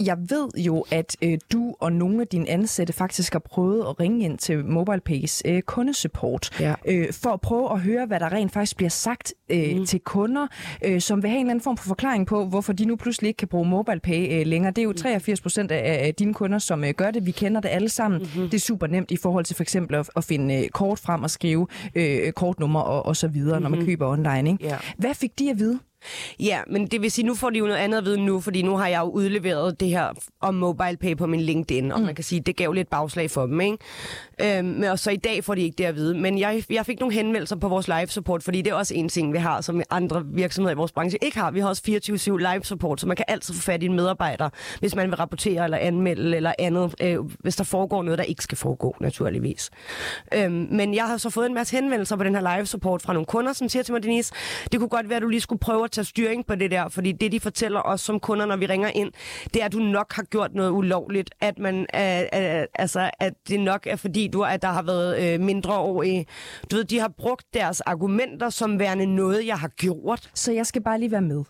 Jeg 0.00 0.16
ved 0.28 0.48
jo, 0.56 0.84
at 0.90 1.16
øh, 1.22 1.38
du 1.52 1.74
og 1.80 1.92
nogle 1.92 2.20
af 2.20 2.26
dine 2.26 2.48
ansatte 2.48 2.92
faktisk 2.92 3.32
har 3.32 3.40
prøvet 3.40 3.86
at 3.88 4.00
ringe 4.00 4.24
ind 4.24 4.38
til 4.38 4.64
MobilePays 4.64 5.42
øh, 5.44 5.62
kundesupport, 5.62 6.60
ja. 6.60 6.74
øh, 6.84 7.12
for 7.12 7.30
at 7.30 7.40
prøve 7.40 7.72
at 7.72 7.80
høre, 7.80 8.06
hvad 8.06 8.20
der 8.20 8.32
rent 8.32 8.52
faktisk 8.52 8.76
bliver 8.76 8.90
sagt 8.90 9.34
øh, 9.48 9.76
mm. 9.76 9.86
til 9.86 10.00
kunder, 10.00 10.46
øh, 10.84 11.00
som 11.00 11.22
vil 11.22 11.30
have 11.30 11.40
en 11.40 11.46
eller 11.46 11.50
anden 11.50 11.62
form 11.62 11.76
for 11.76 11.88
forklaring 11.88 12.26
på, 12.26 12.46
hvorfor 12.46 12.72
de 12.72 12.84
nu 12.84 12.96
pludselig 12.96 13.28
ikke 13.28 13.38
kan 13.38 13.48
bruge 13.48 13.68
MobilePay 13.68 14.40
øh, 14.40 14.46
længere. 14.46 14.70
Det 14.70 14.78
er 14.78 14.84
jo 14.84 14.92
83 14.92 15.40
procent 15.40 15.70
af, 15.70 16.06
af 16.06 16.14
dine 16.14 16.34
kunder, 16.34 16.58
som 16.58 16.84
øh, 16.84 16.90
gør 16.96 17.10
det. 17.10 17.26
Vi 17.26 17.30
kender 17.30 17.60
det 17.60 17.68
alle 17.68 17.88
sammen. 17.88 18.20
Mm-hmm. 18.20 18.50
Det 18.50 18.54
er 18.54 18.60
super 18.60 18.86
nemt 18.86 19.10
i 19.10 19.16
forhold 19.16 19.44
til 19.44 19.56
for 19.56 19.62
eksempel 19.62 19.96
at, 19.96 20.10
at 20.16 20.24
finde 20.24 20.54
øh, 20.54 20.68
kort 20.68 20.98
frem 20.98 21.22
og 21.22 21.30
skrive 21.30 21.66
øh, 21.94 22.32
kortnummer 22.32 22.80
og, 22.80 23.06
og 23.06 23.16
så 23.16 23.28
videre, 23.28 23.58
mm-hmm. 23.58 23.62
når 23.62 23.70
man 23.70 23.78
mhm. 23.78 23.86
køber 23.86 24.08
online. 24.08 24.50
Ikke? 24.50 24.64
Ja. 24.64 24.76
Hvad 24.98 25.14
fik 25.14 25.38
de 25.38 25.50
at 25.50 25.58
vide? 25.58 25.78
Ja, 26.40 26.60
men 26.66 26.86
det 26.86 27.02
vil 27.02 27.10
sige, 27.10 27.26
nu 27.26 27.34
får 27.34 27.50
de 27.50 27.58
jo 27.58 27.64
noget 27.64 27.78
andet 27.78 27.98
at 27.98 28.04
vide 28.04 28.24
nu, 28.24 28.40
fordi 28.40 28.62
nu 28.62 28.76
har 28.76 28.88
jeg 28.88 29.00
jo 29.00 29.04
udleveret 29.04 29.80
det 29.80 29.88
her 29.88 30.08
om 30.40 30.54
mobile 30.54 30.96
pay 30.96 31.16
på 31.16 31.26
min 31.26 31.40
LinkedIn, 31.40 31.92
og 31.92 32.00
mm. 32.00 32.06
man 32.06 32.14
kan 32.14 32.24
sige, 32.24 32.40
det 32.40 32.56
gav 32.56 32.72
lidt 32.72 32.90
bagslag 32.90 33.30
for 33.30 33.46
dem, 33.46 33.60
ikke? 33.60 33.78
Øhm, 34.42 34.64
men 34.64 34.84
og 34.84 34.98
så 34.98 35.10
i 35.10 35.16
dag 35.16 35.44
får 35.44 35.54
de 35.54 35.62
ikke 35.62 35.76
det 35.78 35.84
at 35.84 35.94
vide. 35.94 36.14
Men 36.14 36.38
jeg, 36.38 36.64
jeg 36.70 36.86
fik 36.86 37.00
nogle 37.00 37.14
henvendelser 37.14 37.56
på 37.56 37.68
vores 37.68 37.88
live 37.88 38.06
support, 38.06 38.42
fordi 38.42 38.62
det 38.62 38.70
er 38.70 38.74
også 38.74 38.94
en 38.94 39.08
ting, 39.08 39.32
vi 39.32 39.38
har, 39.38 39.60
som 39.60 39.82
andre 39.90 40.24
virksomheder 40.26 40.74
i 40.74 40.76
vores 40.76 40.92
branche 40.92 41.18
ikke 41.24 41.38
har. 41.38 41.50
Vi 41.50 41.60
har 41.60 41.68
også 41.68 41.82
24-7 41.86 42.36
live 42.36 42.64
support, 42.64 43.00
så 43.00 43.06
man 43.06 43.16
kan 43.16 43.24
altid 43.28 43.54
få 43.54 43.60
fat 43.60 43.82
i 43.82 43.86
en 43.86 43.94
medarbejder, 43.94 44.48
hvis 44.80 44.94
man 44.94 45.08
vil 45.08 45.16
rapportere 45.16 45.64
eller 45.64 45.76
anmelde 45.76 46.36
eller 46.36 46.52
andet, 46.58 46.94
øh, 47.02 47.18
hvis 47.38 47.56
der 47.56 47.64
foregår 47.64 48.02
noget, 48.02 48.18
der 48.18 48.24
ikke 48.24 48.42
skal 48.42 48.58
foregå, 48.58 48.96
naturligvis. 49.00 49.70
Øhm, 50.34 50.68
men 50.70 50.94
jeg 50.94 51.04
har 51.04 51.16
så 51.16 51.30
fået 51.30 51.46
en 51.46 51.54
masse 51.54 51.76
henvendelser 51.76 52.16
på 52.16 52.24
den 52.24 52.34
her 52.34 52.56
live 52.56 52.66
support 52.66 53.02
fra 53.02 53.12
nogle 53.12 53.26
kunder, 53.26 53.52
som 53.52 53.68
siger 53.68 53.82
til 53.82 53.92
mig, 53.92 54.02
Denise, 54.02 54.32
det 54.72 54.80
kunne 54.80 54.88
godt 54.88 55.08
være, 55.08 55.16
at 55.16 55.22
du 55.22 55.28
lige 55.28 55.40
skulle 55.40 55.60
prøve 55.60 55.88
at 55.90 55.94
tage 55.94 56.04
styring 56.04 56.46
på 56.46 56.54
det 56.54 56.70
der, 56.70 56.88
fordi 56.88 57.12
det, 57.12 57.32
de 57.32 57.40
fortæller 57.40 57.82
os 57.84 58.00
som 58.00 58.20
kunder, 58.20 58.46
når 58.46 58.56
vi 58.56 58.66
ringer 58.66 58.88
ind, 58.88 59.12
det 59.54 59.62
er, 59.62 59.66
at 59.66 59.72
du 59.72 59.78
nok 59.78 60.12
har 60.12 60.22
gjort 60.22 60.54
noget 60.54 60.70
ulovligt, 60.70 61.30
at 61.40 61.58
man, 61.58 61.86
øh, 61.94 62.20
øh, 62.20 62.64
altså, 62.74 63.10
at 63.20 63.32
det 63.48 63.60
nok 63.60 63.86
er 63.86 63.96
fordi, 63.96 64.28
du, 64.28 64.42
at 64.42 64.62
der 64.62 64.68
har 64.68 64.82
været 64.82 65.34
øh, 65.34 65.40
mindre 65.40 65.78
år 65.78 66.02
i. 66.02 66.24
Du 66.70 66.76
ved, 66.76 66.84
de 66.84 67.00
har 67.00 67.12
brugt 67.18 67.46
deres 67.54 67.80
argumenter 67.80 68.50
som 68.50 68.78
værende 68.78 69.06
noget, 69.06 69.46
jeg 69.46 69.58
har 69.58 69.68
gjort. 69.68 70.30
Så 70.34 70.52
jeg 70.52 70.66
skal 70.66 70.82
bare 70.82 70.98
lige 70.98 71.10
være 71.10 71.22
med. 71.22 71.44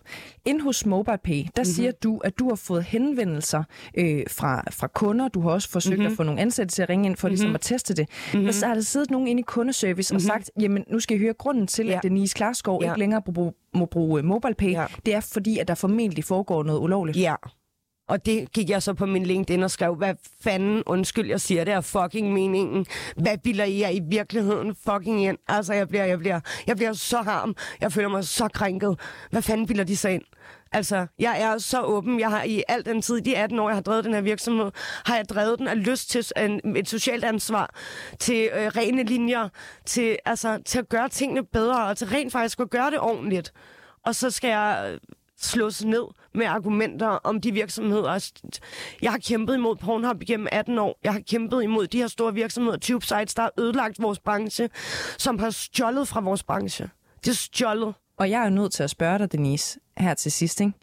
Ind 0.45 0.61
hos 0.61 0.85
MobilePay, 0.85 1.33
der 1.33 1.43
mm-hmm. 1.45 1.65
siger 1.65 1.91
du, 1.91 2.17
at 2.17 2.39
du 2.39 2.49
har 2.49 2.55
fået 2.55 2.83
henvendelser 2.83 3.63
øh, 3.97 4.23
fra, 4.29 4.63
fra 4.71 4.87
kunder. 4.87 5.27
Du 5.27 5.41
har 5.41 5.51
også 5.51 5.69
forsøgt 5.69 5.97
mm-hmm. 5.97 6.11
at 6.11 6.17
få 6.17 6.23
nogle 6.23 6.41
ansatte 6.41 6.75
til 6.75 6.81
at 6.81 6.89
ringe 6.89 7.05
ind 7.05 7.15
for 7.15 7.27
mm-hmm. 7.27 7.33
ligesom 7.33 7.55
at 7.55 7.61
teste 7.61 7.93
det. 7.93 8.09
Mm-hmm. 8.33 8.47
Og 8.47 8.53
så 8.53 8.67
har 8.67 8.73
der 8.73 8.81
siddet 8.81 9.11
nogen 9.11 9.27
inde 9.27 9.39
i 9.39 9.43
kundeservice 9.43 10.13
mm-hmm. 10.13 10.15
og 10.15 10.21
sagt, 10.21 10.51
jamen 10.59 10.83
nu 10.87 10.99
skal 10.99 11.17
I 11.17 11.19
høre 11.19 11.33
grunden 11.33 11.67
til, 11.67 11.85
ja. 11.85 11.97
at 11.97 12.03
Denise 12.03 12.35
Klarskov 12.35 12.79
ja. 12.83 12.91
ikke 12.91 12.99
længere 12.99 13.21
må 13.73 13.85
bruge 13.85 14.23
MobilePay, 14.23 14.71
ja. 14.71 14.85
det 15.05 15.13
er 15.13 15.19
fordi, 15.19 15.59
at 15.59 15.67
der 15.67 15.75
formentlig 15.75 16.23
foregår 16.23 16.63
noget 16.63 16.79
ulovligt. 16.79 17.17
Ja. 17.17 17.35
Og 18.09 18.25
det 18.25 18.51
gik 18.51 18.69
jeg 18.69 18.83
så 18.83 18.93
på 18.93 19.05
min 19.05 19.25
LinkedIn 19.25 19.63
og 19.63 19.71
skrev, 19.71 19.95
hvad 19.95 20.15
fanden, 20.41 20.83
undskyld, 20.85 21.29
jeg 21.29 21.41
siger, 21.41 21.63
det 21.63 21.73
er 21.73 21.81
fucking 21.81 22.33
meningen. 22.33 22.85
Hvad 23.15 23.37
bilder 23.37 23.63
I 23.63 23.79
jer 23.79 23.89
i 23.89 23.99
virkeligheden 24.09 24.75
fucking 24.75 25.23
ind? 25.23 25.37
Altså, 25.47 25.73
jeg 25.73 25.87
bliver, 25.87 26.05
jeg 26.05 26.19
bliver, 26.19 26.39
jeg 26.67 26.75
bliver 26.75 26.93
så 26.93 27.21
harm. 27.21 27.55
Jeg 27.81 27.91
føler 27.91 28.09
mig 28.09 28.23
så 28.23 28.47
krænket. 28.47 28.99
Hvad 29.31 29.41
fanden 29.41 29.67
bilder 29.67 29.83
de 29.83 29.97
sig 29.97 30.13
ind? 30.13 30.23
Altså, 30.73 31.07
jeg 31.19 31.41
er 31.41 31.57
så 31.57 31.81
åben. 31.81 32.19
Jeg 32.19 32.29
har 32.29 32.43
i 32.43 32.63
al 32.67 32.85
den 32.85 33.01
tid, 33.01 33.21
de 33.21 33.37
18 33.37 33.59
år, 33.59 33.69
jeg 33.69 33.75
har 33.75 33.81
drevet 33.81 34.05
den 34.05 34.13
her 34.13 34.21
virksomhed, 34.21 34.71
har 35.05 35.15
jeg 35.15 35.29
drevet 35.29 35.59
den 35.59 35.67
af 35.67 35.85
lyst 35.85 36.09
til 36.09 36.25
en, 36.37 36.75
et 36.77 36.89
socialt 36.89 37.23
ansvar, 37.23 37.75
til 38.19 38.49
øh, 38.53 38.67
rene 38.67 39.03
linjer, 39.03 39.49
til, 39.85 40.17
altså, 40.25 40.59
til 40.65 40.79
at 40.79 40.89
gøre 40.89 41.09
tingene 41.09 41.45
bedre, 41.45 41.85
og 41.85 41.97
til 41.97 42.07
rent 42.07 42.31
faktisk 42.31 42.59
at 42.59 42.69
gøre 42.69 42.91
det 42.91 42.99
ordentligt. 42.99 43.53
Og 44.05 44.15
så 44.15 44.29
skal 44.29 44.47
jeg 44.47 44.91
øh, 44.93 44.99
slås 45.41 45.85
ned 45.85 46.03
med 46.33 46.45
argumenter 46.45 47.07
om 47.07 47.41
de 47.41 47.51
virksomheder. 47.51 48.09
Altså, 48.09 48.33
jeg 49.01 49.11
har 49.11 49.19
kæmpet 49.19 49.55
imod 49.55 49.75
Pornhub 49.75 50.21
igennem 50.21 50.47
18 50.51 50.77
år. 50.77 50.99
Jeg 51.03 51.13
har 51.13 51.21
kæmpet 51.29 51.63
imod 51.63 51.87
de 51.87 51.97
her 51.97 52.07
store 52.07 52.33
virksomheder, 52.33 52.77
tube 52.77 53.05
sites, 53.05 53.33
der 53.35 53.41
har 53.41 53.51
ødelagt 53.59 54.01
vores 54.01 54.19
branche, 54.19 54.69
som 55.17 55.39
har 55.39 55.49
stjålet 55.49 56.07
fra 56.07 56.21
vores 56.21 56.43
branche. 56.43 56.89
Det 57.25 57.31
er 57.31 57.35
stjålet. 57.35 57.93
Og 58.21 58.29
jeg 58.29 58.45
er 58.45 58.49
nødt 58.49 58.71
til 58.71 58.83
at 58.83 58.89
spørge 58.89 59.19
dig, 59.19 59.31
Denise, 59.31 59.79
her 59.97 60.13
til 60.13 60.31
sidst. 60.31 60.61
Ikke? 60.61 60.73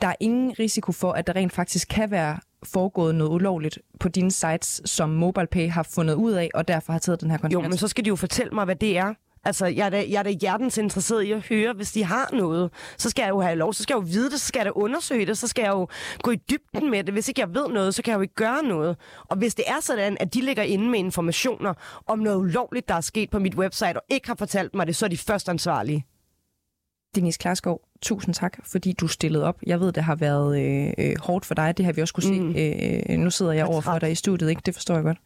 Der 0.00 0.08
er 0.08 0.14
ingen 0.20 0.58
risiko 0.58 0.92
for, 0.92 1.12
at 1.12 1.26
der 1.26 1.36
rent 1.36 1.52
faktisk 1.52 1.88
kan 1.88 2.10
være 2.10 2.38
foregået 2.62 3.14
noget 3.14 3.30
ulovligt 3.30 3.78
på 4.00 4.08
dine 4.08 4.30
sites, 4.30 4.82
som 4.84 5.10
MobilePay 5.10 5.70
har 5.70 5.82
fundet 5.82 6.14
ud 6.14 6.32
af, 6.32 6.50
og 6.54 6.68
derfor 6.68 6.92
har 6.92 6.98
taget 6.98 7.20
den 7.20 7.30
her 7.30 7.38
konsekvens? 7.38 7.64
Jo, 7.64 7.68
men 7.68 7.78
så 7.78 7.88
skal 7.88 8.04
de 8.04 8.08
jo 8.08 8.16
fortælle 8.16 8.52
mig, 8.52 8.64
hvad 8.64 8.76
det 8.76 8.98
er. 8.98 9.14
Altså, 9.44 9.66
jeg 9.66 9.86
er, 9.86 9.90
da, 9.90 10.04
jeg 10.08 10.18
er 10.18 10.22
da 10.22 10.30
hjertens 10.30 10.78
interesseret 10.78 11.22
i 11.22 11.32
at 11.32 11.40
høre, 11.48 11.72
hvis 11.72 11.92
de 11.92 12.04
har 12.04 12.30
noget. 12.32 12.70
Så 12.98 13.10
skal 13.10 13.22
jeg 13.22 13.30
jo 13.30 13.40
have 13.40 13.56
lov, 13.56 13.72
så 13.72 13.82
skal 13.82 13.94
jeg 13.94 14.02
jo 14.02 14.06
vide 14.06 14.30
det, 14.30 14.40
så 14.40 14.46
skal 14.46 14.58
jeg 14.58 14.66
da 14.66 14.70
undersøge 14.70 15.26
det, 15.26 15.38
så 15.38 15.48
skal 15.48 15.62
jeg 15.62 15.72
jo 15.72 15.88
gå 16.22 16.30
i 16.30 16.36
dybden 16.36 16.90
med 16.90 17.04
det. 17.04 17.14
Hvis 17.14 17.28
ikke 17.28 17.40
jeg 17.40 17.54
ved 17.54 17.68
noget, 17.68 17.94
så 17.94 18.02
kan 18.02 18.10
jeg 18.10 18.16
jo 18.16 18.22
ikke 18.22 18.34
gøre 18.34 18.62
noget. 18.62 18.96
Og 19.24 19.36
hvis 19.36 19.54
det 19.54 19.64
er 19.68 19.80
sådan, 19.80 20.16
at 20.20 20.34
de 20.34 20.40
ligger 20.40 20.62
inde 20.62 20.90
med 20.90 20.98
informationer 20.98 21.74
om 22.06 22.18
noget 22.18 22.36
ulovligt, 22.36 22.88
der 22.88 22.94
er 22.94 23.00
sket 23.00 23.30
på 23.30 23.38
mit 23.38 23.54
website, 23.54 23.96
og 23.96 24.02
ikke 24.10 24.28
har 24.28 24.36
fortalt 24.38 24.74
mig 24.74 24.86
det, 24.86 24.96
så 24.96 25.06
er 25.06 25.08
de 25.08 25.18
først 25.18 25.48
ansvarlige. 25.48 26.06
Denise 27.14 27.38
Klarskov, 27.38 27.80
tusind 28.02 28.34
tak, 28.34 28.58
fordi 28.64 28.92
du 28.92 29.08
stillede 29.08 29.44
op. 29.44 29.58
Jeg 29.66 29.80
ved, 29.80 29.92
det 29.92 30.02
har 30.02 30.14
været 30.14 30.60
øh, 30.62 30.92
øh, 30.98 31.14
hårdt 31.20 31.44
for 31.44 31.54
dig. 31.54 31.76
Det 31.78 31.84
har 31.84 31.92
vi 31.92 32.00
også 32.02 32.14
kunne 32.14 32.22
se. 32.22 32.40
Mm. 32.40 32.54
Øh, 33.10 33.18
nu 33.18 33.30
sidder 33.30 33.52
jeg 33.52 33.64
Tak. 33.64 33.72
over 33.72 33.80
for 33.80 33.98
dig 33.98 34.12
i 34.12 34.14
studiet, 34.14 34.50
ikke? 34.50 34.62
Det 34.66 34.74
forstår 34.74 34.94
jeg 34.94 35.04
godt. 35.04 35.18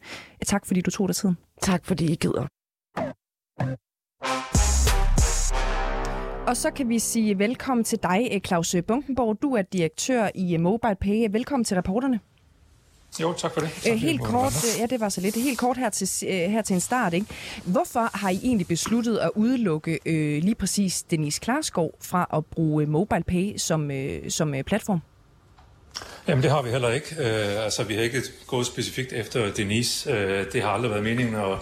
Tak, 0.45 0.65
fordi 0.65 0.81
du 0.81 0.91
tog 0.91 1.07
dig 1.07 1.15
tiden. 1.15 1.37
Tak 1.61 1.85
fordi 1.85 2.05
I 2.11 2.15
gider. 2.15 2.47
Og 6.47 6.57
så 6.57 6.71
kan 6.71 6.89
vi 6.89 6.99
sige 6.99 7.39
velkommen 7.39 7.83
til 7.83 7.99
dig, 8.03 8.29
øh, 8.33 8.39
Claus 8.41 8.75
Bunkenborg. 8.87 9.41
Du 9.41 9.53
er 9.55 9.61
direktør 9.61 10.29
i 10.35 10.53
øh, 10.53 10.59
MobilePay. 10.59 11.27
Velkommen 11.31 11.63
til 11.63 11.75
reporterne. 11.77 12.19
Jo, 13.21 13.33
tak 13.33 13.53
for 13.53 13.61
det. 13.61 13.69
Tak, 13.83 13.91
Øh, 13.93 13.97
helt 13.99 14.21
kort, 14.21 14.53
øh, 14.75 14.79
ja, 14.81 14.85
det 14.85 14.99
var 14.99 15.09
så 15.09 15.21
lidt. 15.21 15.35
Helt 15.35 15.59
kort 15.59 15.77
her 15.77 15.89
til, 15.89 16.27
øh, 16.29 16.35
her 16.51 16.61
til 16.61 16.73
en 16.73 16.79
start. 16.79 17.13
Ikke? 17.13 17.25
Hvorfor 17.63 18.17
har 18.17 18.29
I 18.29 18.39
egentlig 18.43 18.67
besluttet 18.67 19.17
at 19.17 19.31
udelukke 19.35 19.99
øh, 20.05 20.43
lige 20.43 20.55
præcis 20.55 21.03
Denise 21.03 21.39
Klarskov 21.41 21.91
fra 22.01 22.27
at 22.33 22.45
bruge 22.45 22.85
MobilePay 22.85 23.57
som, 23.57 23.91
øh, 23.91 24.31
som 24.31 24.53
øh, 24.55 24.63
platform? 24.63 24.99
Jamen, 26.27 26.43
det 26.43 26.51
har 26.51 26.61
vi 26.61 26.69
heller 26.69 26.89
ikke. 26.89 27.15
Øh, 27.19 27.63
altså, 27.63 27.83
vi 27.83 27.93
har 27.95 28.01
ikke 28.01 28.21
gået 28.47 28.65
specifikt 28.65 29.13
efter 29.13 29.53
Denise. 29.53 30.11
Øh, 30.11 30.45
det 30.53 30.61
har 30.61 30.69
aldrig 30.69 30.91
været 30.91 31.03
meningen, 31.03 31.35
og, 31.35 31.59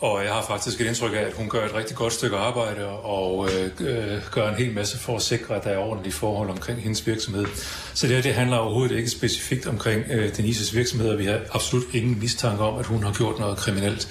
og 0.00 0.24
jeg 0.24 0.32
har 0.32 0.44
faktisk 0.48 0.80
et 0.80 0.86
indtryk 0.86 1.12
af, 1.12 1.20
at 1.20 1.32
hun 1.36 1.48
gør 1.48 1.66
et 1.66 1.74
rigtig 1.74 1.96
godt 1.96 2.12
stykke 2.12 2.36
arbejde 2.36 2.86
og 2.88 3.48
øh, 3.52 3.70
øh, 3.80 4.22
gør 4.30 4.48
en 4.48 4.54
hel 4.54 4.74
masse 4.74 4.98
for 4.98 5.16
at 5.16 5.22
sikre, 5.22 5.56
at 5.56 5.64
der 5.64 5.70
er 5.70 5.78
ordentlige 5.78 6.12
forhold 6.12 6.50
omkring 6.50 6.82
hendes 6.82 7.06
virksomhed. 7.06 7.46
Så 7.94 8.06
det 8.06 8.14
her, 8.14 8.22
det 8.22 8.34
handler 8.34 8.56
overhovedet 8.56 8.96
ikke 8.96 9.10
specifikt 9.10 9.66
omkring 9.66 10.04
øh, 10.10 10.36
Denises 10.36 10.76
virksomhed, 10.76 11.08
og 11.08 11.18
vi 11.18 11.24
har 11.24 11.40
absolut 11.52 11.84
ingen 11.94 12.18
mistanke 12.20 12.62
om, 12.62 12.78
at 12.78 12.86
hun 12.86 13.02
har 13.02 13.12
gjort 13.12 13.38
noget 13.38 13.56
kriminelt. 13.56 14.08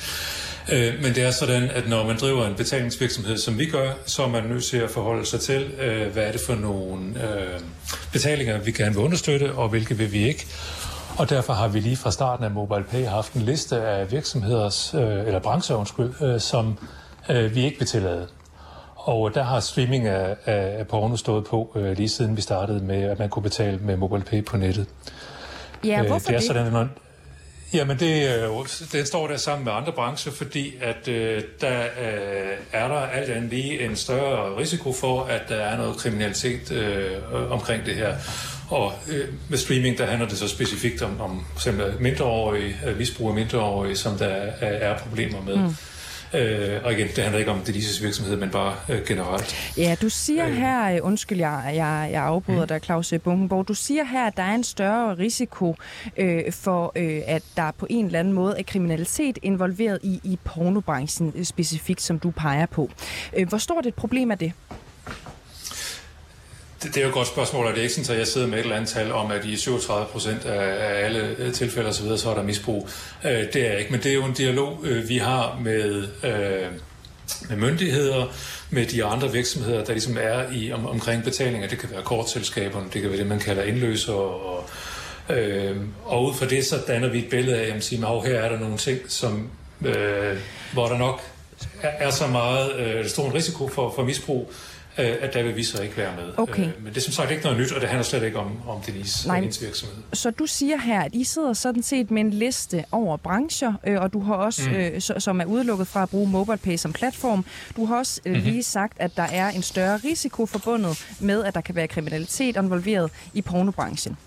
Øh, 0.72 0.94
Men 1.02 1.16
det 1.16 1.24
er 1.24 1.32
sådan, 1.32 1.70
at 1.70 1.90
når 1.90 2.08
man 2.08 2.18
driver 2.18 2.48
en 2.48 2.56
betalingsvirksomhed, 2.56 3.38
som 3.38 3.60
vi 3.60 3.66
gør, 3.66 3.92
så 4.06 4.24
er 4.24 4.28
man 4.28 4.44
nødt 4.44 4.64
til 4.64 4.78
at 4.78 4.90
forholde 4.90 5.26
sig 5.26 5.40
til, 5.40 5.72
øh, 5.82 6.08
hvad 6.14 6.24
er 6.24 6.32
det 6.32 6.42
for 6.42 6.56
nogle 6.56 7.00
øh, 7.16 7.60
betalinger, 8.12 8.60
vi 8.60 8.72
gerne 8.72 8.96
vil 8.96 9.04
understøtte, 9.04 9.52
og 9.52 9.70
hvilke 9.70 9.98
vil 9.98 10.12
vi 10.12 10.28
ikke. 10.28 10.48
Og 11.20 11.30
derfor 11.30 11.54
har 11.54 11.68
vi 11.68 11.80
lige 11.80 11.98
fra 11.98 12.12
starten 12.12 12.46
af 12.46 12.52
MobilePay 12.52 13.06
haft 13.06 13.34
en 13.34 13.42
liste 13.42 13.82
af 13.82 14.12
virksomheders, 14.12 14.94
øh, 14.94 15.02
eller 15.02 15.40
brancher, 15.40 15.76
undskyld, 15.76 16.14
øh, 16.22 16.40
som 16.40 16.78
øh, 17.30 17.56
vi 17.56 17.64
ikke 17.64 17.80
vil 17.80 17.88
tillade. 17.88 18.28
Og 18.96 19.34
der 19.34 19.44
har 19.44 19.60
streaming 19.60 20.08
af, 20.08 20.36
af, 20.46 20.88
porno 20.88 21.16
stået 21.16 21.46
på 21.46 21.72
øh, 21.76 21.98
lige 21.98 22.10
siden 22.10 22.38
vi 22.38 22.42
startede 22.42 22.80
med, 22.86 23.04
at 23.04 23.20
man 23.20 23.30
kunne 23.30 23.44
betale 23.44 23.78
med 23.78 23.98
MobilePay 23.98 24.46
på 24.46 24.58
nettet. 24.58 24.86
Ja, 25.86 26.00
Øh, 26.02 26.08
hvorfor 26.08 26.28
det? 26.28 26.36
Er 26.36 26.40
det? 26.40 26.48
Sådan, 26.48 26.66
at 26.68 26.74
når, 26.74 26.88
jamen, 27.74 28.00
det, 28.00 28.38
øh, 28.38 28.66
den 28.92 29.06
står 29.06 29.28
der 29.28 29.38
sammen 29.38 29.66
med 29.66 29.74
andre 29.74 29.92
brancher, 29.92 30.32
fordi 30.32 30.74
at 30.82 31.08
øh, 31.08 31.44
der 31.62 31.82
øh, 31.82 32.58
er 32.72 32.88
der 32.88 32.96
alt 32.96 33.30
andet 33.30 33.50
lige 33.50 33.86
en 33.86 33.96
større 33.96 34.58
risiko 34.58 34.94
for, 34.94 35.24
at 35.24 35.42
der 35.50 35.56
er 35.56 35.78
noget 35.78 35.98
kriminalitet 35.98 36.72
øh, 36.72 37.12
øh, 37.34 37.52
omkring 37.52 37.86
det 37.86 37.96
her. 37.96 38.16
Og 38.70 38.94
øh, 39.08 39.28
med 39.50 39.58
streaming, 39.58 39.98
der 39.98 40.06
handler 40.06 40.28
det 40.28 40.38
så 40.38 40.48
specifikt 40.48 41.02
om, 41.02 41.22
om 41.22 41.46
simpelthen 41.58 42.04
mindreårige, 42.04 42.76
øh, 42.88 42.98
misbrug 42.98 43.30
af 43.30 43.36
mindreårige, 43.36 43.96
som 43.96 44.18
der 44.18 44.28
er, 44.28 44.92
er 44.92 44.98
problemer 44.98 45.42
med. 45.42 45.56
Mm. 45.56 45.76
Øh, 46.34 46.80
og 46.84 46.94
igen, 46.94 47.08
det 47.08 47.18
handler 47.18 47.40
ikke 47.40 47.52
om 47.52 47.60
Denises 47.60 48.04
virksomhed, 48.04 48.36
men 48.38 48.50
bare 48.50 48.76
øh, 48.90 49.06
generelt. 49.08 49.74
Ja, 49.78 49.96
du 50.02 50.10
siger 50.10 50.48
Øh. 50.48 50.54
her, 50.56 50.94
øh, 50.94 51.00
undskyld, 51.02 51.38
jeg, 51.38 51.72
jeg, 51.76 52.10
jeg 52.12 52.24
afbryder 52.24 52.66
dig, 52.66 52.82
Claus 52.84 53.14
Bunkenborg, 53.24 53.68
du 53.68 53.74
siger 53.74 54.04
her, 54.04 54.28
at 54.28 54.38
der 54.38 54.44
er 54.44 54.56
en 54.56 54.64
større 54.64 55.18
risiko 55.18 55.76
øh, 56.18 56.52
for, 56.52 56.92
øh, 56.96 57.22
at 57.28 57.44
der 57.58 57.72
på 57.72 57.88
en 57.90 58.06
eller 58.06 58.20
anden 58.20 58.34
måde 58.34 58.56
er 58.60 58.64
kriminalitet 58.64 59.40
involveret 59.42 60.00
i, 60.04 60.20
i 60.24 60.40
pornobranchen 60.44 61.34
øh, 61.36 61.46
specifikt, 61.46 62.02
som 62.02 62.20
du 62.20 62.32
peger 62.32 62.66
på. 62.66 62.90
Øh, 63.38 63.48
hvor 63.50 63.58
stort 63.58 63.86
et 63.86 63.94
problem 63.96 64.32
er 64.32 64.36
det? 64.36 64.54
Det, 66.84 66.96
det 66.96 66.98
er 66.98 67.02
jo 67.02 67.08
et 67.08 67.14
godt 67.14 67.28
spørgsmål, 67.28 67.66
og 67.66 67.72
det 67.72 67.80
er 67.80 67.84
ikke 67.84 67.96
sådan, 67.96 68.12
at 68.12 68.20
jeg 68.20 68.28
sidder 68.28 68.48
med 68.48 68.58
et 68.58 68.64
eller 68.64 68.76
andet 68.76 68.90
tal 68.90 69.12
om, 69.12 69.32
at 69.32 69.46
i 69.46 69.56
37 69.56 70.06
procent 70.06 70.46
af, 70.46 70.90
af 70.90 71.06
alle 71.06 71.36
øh, 71.38 71.54
tilfælde 71.54 71.90
osv., 71.90 72.18
så 72.18 72.30
er 72.30 72.36
der 72.36 72.44
misbrug. 72.44 72.90
Øh, 73.26 73.32
det 73.32 73.56
er 73.56 73.70
jeg 73.70 73.80
ikke, 73.80 73.92
men 73.92 74.04
det 74.04 74.10
er 74.10 74.14
jo 74.14 74.26
en 74.26 74.34
dialog, 74.34 74.80
øh, 74.84 75.10
vi 75.10 75.18
har 75.18 75.60
med, 75.64 76.08
øh, 76.24 76.68
med 77.50 77.58
myndigheder, 77.58 78.34
med 78.70 78.86
de 78.86 79.06
andre 79.06 79.32
virksomheder, 79.32 79.84
der 79.84 79.92
ligesom 79.92 80.18
er 80.22 80.52
i 80.52 80.72
om, 80.72 80.88
omkring 80.88 81.24
betalinger. 81.24 81.68
Det 81.68 81.80
kan 81.80 81.92
være 81.92 82.02
kortselskaberne, 82.02 82.86
det 82.94 83.02
kan 83.02 83.10
være 83.10 83.20
det, 83.20 83.28
man 83.28 83.40
kalder 83.40 83.64
indløser, 83.64 84.14
og, 84.14 84.70
øh, 85.30 85.78
og 86.06 86.26
ud 86.26 86.34
fra 86.34 86.46
det, 86.46 86.66
så 86.66 86.82
danner 86.88 87.10
vi 87.10 87.20
et 87.20 87.30
billede 87.30 87.58
af, 87.58 87.76
at 87.76 87.84
sige, 87.84 88.02
her 88.02 88.40
er 88.40 88.50
der 88.50 88.60
nogle 88.60 88.78
ting, 88.78 89.00
som, 89.08 89.50
øh, 89.86 90.38
hvor 90.74 90.88
der 90.88 90.98
nok 90.98 91.22
er, 91.82 92.08
er 92.08 92.12
så 92.12 92.28
meget 92.28 92.76
øh, 92.76 93.08
stor 93.08 93.26
en 93.26 93.34
risiko 93.34 93.68
for, 93.68 93.94
for 93.96 94.04
misbrug, 94.04 94.54
øh, 95.00 95.16
at 95.22 95.34
der 95.34 95.44
vil 95.44 95.56
vi 95.56 95.64
så 95.64 95.82
ikke 95.82 95.98
være 95.98 96.16
med. 96.16 96.34
Okay. 96.38 96.64
Øh, 96.64 96.84
men 96.84 96.94
det 96.94 96.98
er 96.98 97.02
som 97.02 97.14
sagt 97.14 97.32
ikke 97.32 97.44
noget 97.44 97.60
nyt, 97.60 97.72
og 97.72 97.82
det 97.82 97.90
handler 97.90 98.04
slet 98.04 98.24
ikke 98.24 98.40
om, 98.40 98.70
om 98.70 98.82
Denise 98.82 99.28
Nej. 99.28 99.36
og 99.36 99.42
hendes 99.42 99.62
virksomhed. 99.62 99.96
Så 100.14 100.32
du 100.32 100.46
siger 100.46 100.78
her, 100.78 101.02
at 101.02 101.16
I 101.16 101.24
sidder 101.24 101.54
sådan 101.54 101.84
set 101.84 102.12
med 102.12 102.22
en 102.22 102.30
liste 102.30 102.86
over 102.92 103.18
brancher, 103.18 103.74
øh, 103.88 104.02
og 104.02 104.14
du 104.14 104.20
har 104.20 104.34
også, 104.34 104.70
mm. 104.70 104.76
øh, 104.76 105.02
så, 105.02 105.14
som 105.20 105.42
er 105.42 105.46
udelukket 105.46 105.88
fra 105.88 106.04
at 106.04 106.10
bruge 106.10 106.30
MobilePay 106.30 106.78
som 106.78 106.94
platform. 106.94 107.46
Du 107.76 107.86
har 107.86 107.98
også 107.98 108.22
øh, 108.26 108.44
lige 108.44 108.64
sagt, 108.64 108.94
at 109.00 109.12
der 109.18 109.24
er 109.24 109.50
en 109.50 109.62
større 109.62 109.98
risiko 109.98 110.46
forbundet 110.46 111.06
med, 111.20 111.44
at 111.44 111.56
der 111.56 111.62
kan 111.62 111.76
være 111.76 111.88
kriminalitet 111.88 112.56
involveret 112.58 113.12
i 113.34 113.42
pornobranchen. 113.42 114.18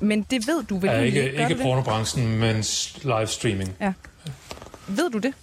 Men 0.00 0.22
det 0.30 0.46
ved 0.46 0.62
du 0.64 0.78
vel 0.78 0.90
Ja, 0.90 0.98
ikke, 1.00 1.24
ikke 1.32 1.48
det? 1.48 1.58
pornobranchen, 1.62 2.38
men 2.38 2.56
livestreaming. 3.02 3.76
Ja. 3.80 3.92
Ved 4.88 5.10
du 5.10 5.18
det? 5.18 5.34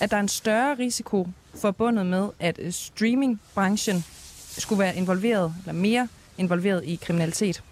At 0.00 0.10
der 0.10 0.16
er 0.16 0.20
en 0.20 0.28
større 0.28 0.74
risiko 0.78 1.28
forbundet 1.60 2.06
med, 2.06 2.28
at 2.40 2.58
øh, 2.58 2.72
streamingbranchen 2.72 4.04
skulle 4.58 4.78
være 4.78 4.96
involveret, 4.96 5.54
eller 5.66 5.80
mere 5.80 6.08
involveret 6.38 6.84
i 6.84 6.98
kriminalitet? 7.02 7.62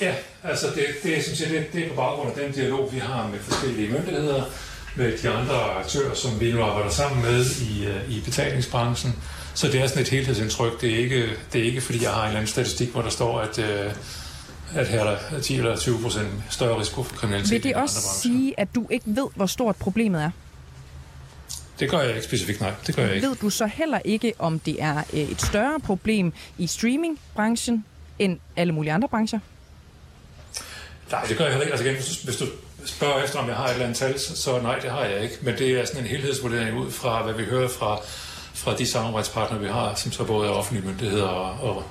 Ja, 0.00 0.14
altså 0.42 0.66
det, 0.66 0.84
det, 1.02 1.18
er, 1.18 1.22
som 1.22 1.34
siger, 1.34 1.48
det, 1.48 1.72
det 1.72 1.84
er 1.84 1.88
på 1.88 1.94
baggrund 1.94 2.30
af 2.30 2.44
den 2.44 2.52
dialog, 2.52 2.92
vi 2.92 2.98
har 2.98 3.28
med 3.28 3.38
forskellige 3.38 3.92
myndigheder, 3.92 4.44
med 4.96 5.18
de 5.18 5.28
andre 5.28 5.54
aktører, 5.54 6.14
som 6.14 6.40
vi 6.40 6.52
nu 6.52 6.62
arbejder 6.62 6.90
sammen 6.90 7.22
med 7.22 7.44
i, 7.70 7.86
øh, 7.86 8.10
i 8.10 8.20
betalingsbranchen. 8.24 9.14
Så 9.54 9.66
det 9.66 9.80
er 9.80 9.86
sådan 9.86 10.02
et 10.02 10.08
helhedsindtryk. 10.08 10.80
Det 10.80 10.94
er 10.94 10.98
ikke, 10.98 11.30
det 11.52 11.60
er 11.60 11.64
ikke 11.64 11.80
fordi 11.80 12.02
jeg 12.02 12.10
har 12.10 12.20
en 12.20 12.26
eller 12.26 12.38
anden 12.38 12.50
statistik, 12.50 12.88
hvor 12.88 13.02
der 13.02 13.10
står, 13.10 13.40
at, 13.40 13.58
øh, 13.58 13.92
at 14.74 14.88
her 14.88 15.04
er 15.04 15.18
der 15.30 15.40
10 15.40 15.56
eller 15.56 15.76
20 15.76 16.02
procent 16.02 16.28
større 16.50 16.80
risiko 16.80 17.02
for 17.02 17.16
kriminalitet 17.16 17.52
Vil 17.52 17.62
det 17.62 17.74
også 17.74 18.00
sige, 18.22 18.60
at 18.60 18.68
du 18.74 18.86
ikke 18.90 19.04
ved, 19.06 19.26
hvor 19.36 19.46
stort 19.46 19.76
problemet 19.76 20.22
er? 20.22 20.30
Det 21.80 21.90
gør 21.90 22.00
jeg 22.00 22.10
ikke 22.10 22.22
specifikt, 22.22 22.60
nej. 22.60 22.72
Det 22.86 22.96
gør 22.96 23.06
jeg 23.06 23.14
ikke. 23.14 23.28
Ved 23.28 23.36
du 23.36 23.50
så 23.50 23.66
heller 23.66 23.98
ikke, 24.04 24.32
om 24.38 24.58
det 24.58 24.82
er 24.82 24.96
øh, 25.12 25.20
et 25.20 25.42
større 25.42 25.80
problem 25.80 26.32
i 26.58 26.66
streamingbranchen 26.66 27.84
end 28.18 28.38
alle 28.56 28.72
mulige 28.72 28.92
andre 28.92 29.08
brancher? 29.08 29.38
Nej, 31.10 31.24
det 31.28 31.36
gør 31.36 31.44
jeg 31.44 31.52
heller 31.52 31.64
ikke. 31.64 31.72
Altså 31.72 31.86
igen, 31.86 31.96
hvis 31.96 32.06
du, 32.06 32.24
hvis 32.24 32.36
du 32.36 32.46
spørger 32.84 33.22
efter, 33.22 33.38
om 33.38 33.48
jeg 33.48 33.56
har 33.56 33.64
et 33.64 33.72
eller 33.72 33.84
andet 33.84 33.98
tal, 33.98 34.18
så, 34.18 34.36
så 34.36 34.60
nej, 34.60 34.78
det 34.78 34.90
har 34.90 35.04
jeg 35.04 35.22
ikke. 35.22 35.34
Men 35.42 35.58
det 35.58 35.70
er 35.70 35.84
sådan 35.84 36.02
en 36.02 36.06
helhedsvurdering 36.06 36.78
ud 36.78 36.90
fra, 36.90 37.22
hvad 37.22 37.34
vi 37.34 37.44
hører 37.44 37.68
fra, 37.68 37.98
fra 38.54 38.76
de 38.76 38.86
samarbejdspartnere, 38.86 39.60
vi 39.60 39.68
har, 39.68 39.94
som 39.94 40.12
så 40.12 40.24
både 40.24 40.48
er 40.48 40.52
offentlige 40.52 40.86
myndigheder 40.86 41.26
og, 41.26 41.70
og 41.70 41.84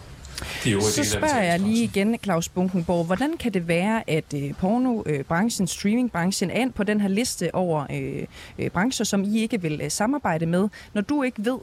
de 0.63 0.81
Så 0.81 1.03
spørger 1.03 1.41
jeg 1.41 1.59
lige 1.59 1.83
igen, 1.83 2.17
Claus 2.23 2.49
Bunkenborg, 2.49 3.05
hvordan 3.05 3.37
kan 3.37 3.53
det 3.53 3.67
være, 3.67 4.09
at 4.09 4.33
øh, 4.35 4.53
pornobranchen, 4.53 5.67
streamingbranchen 5.67 6.51
er 6.51 6.61
ind 6.61 6.73
på 6.73 6.83
den 6.83 7.01
her 7.01 7.07
liste 7.07 7.55
over 7.55 7.85
øh, 7.91 8.25
øh, 8.59 8.69
brancher, 8.69 9.05
som 9.05 9.23
I 9.23 9.39
ikke 9.39 9.61
vil 9.61 9.81
øh, 9.83 9.91
samarbejde 9.91 10.45
med, 10.45 10.69
når 10.93 11.01
du 11.01 11.23
ikke 11.23 11.45
ved, 11.45 11.57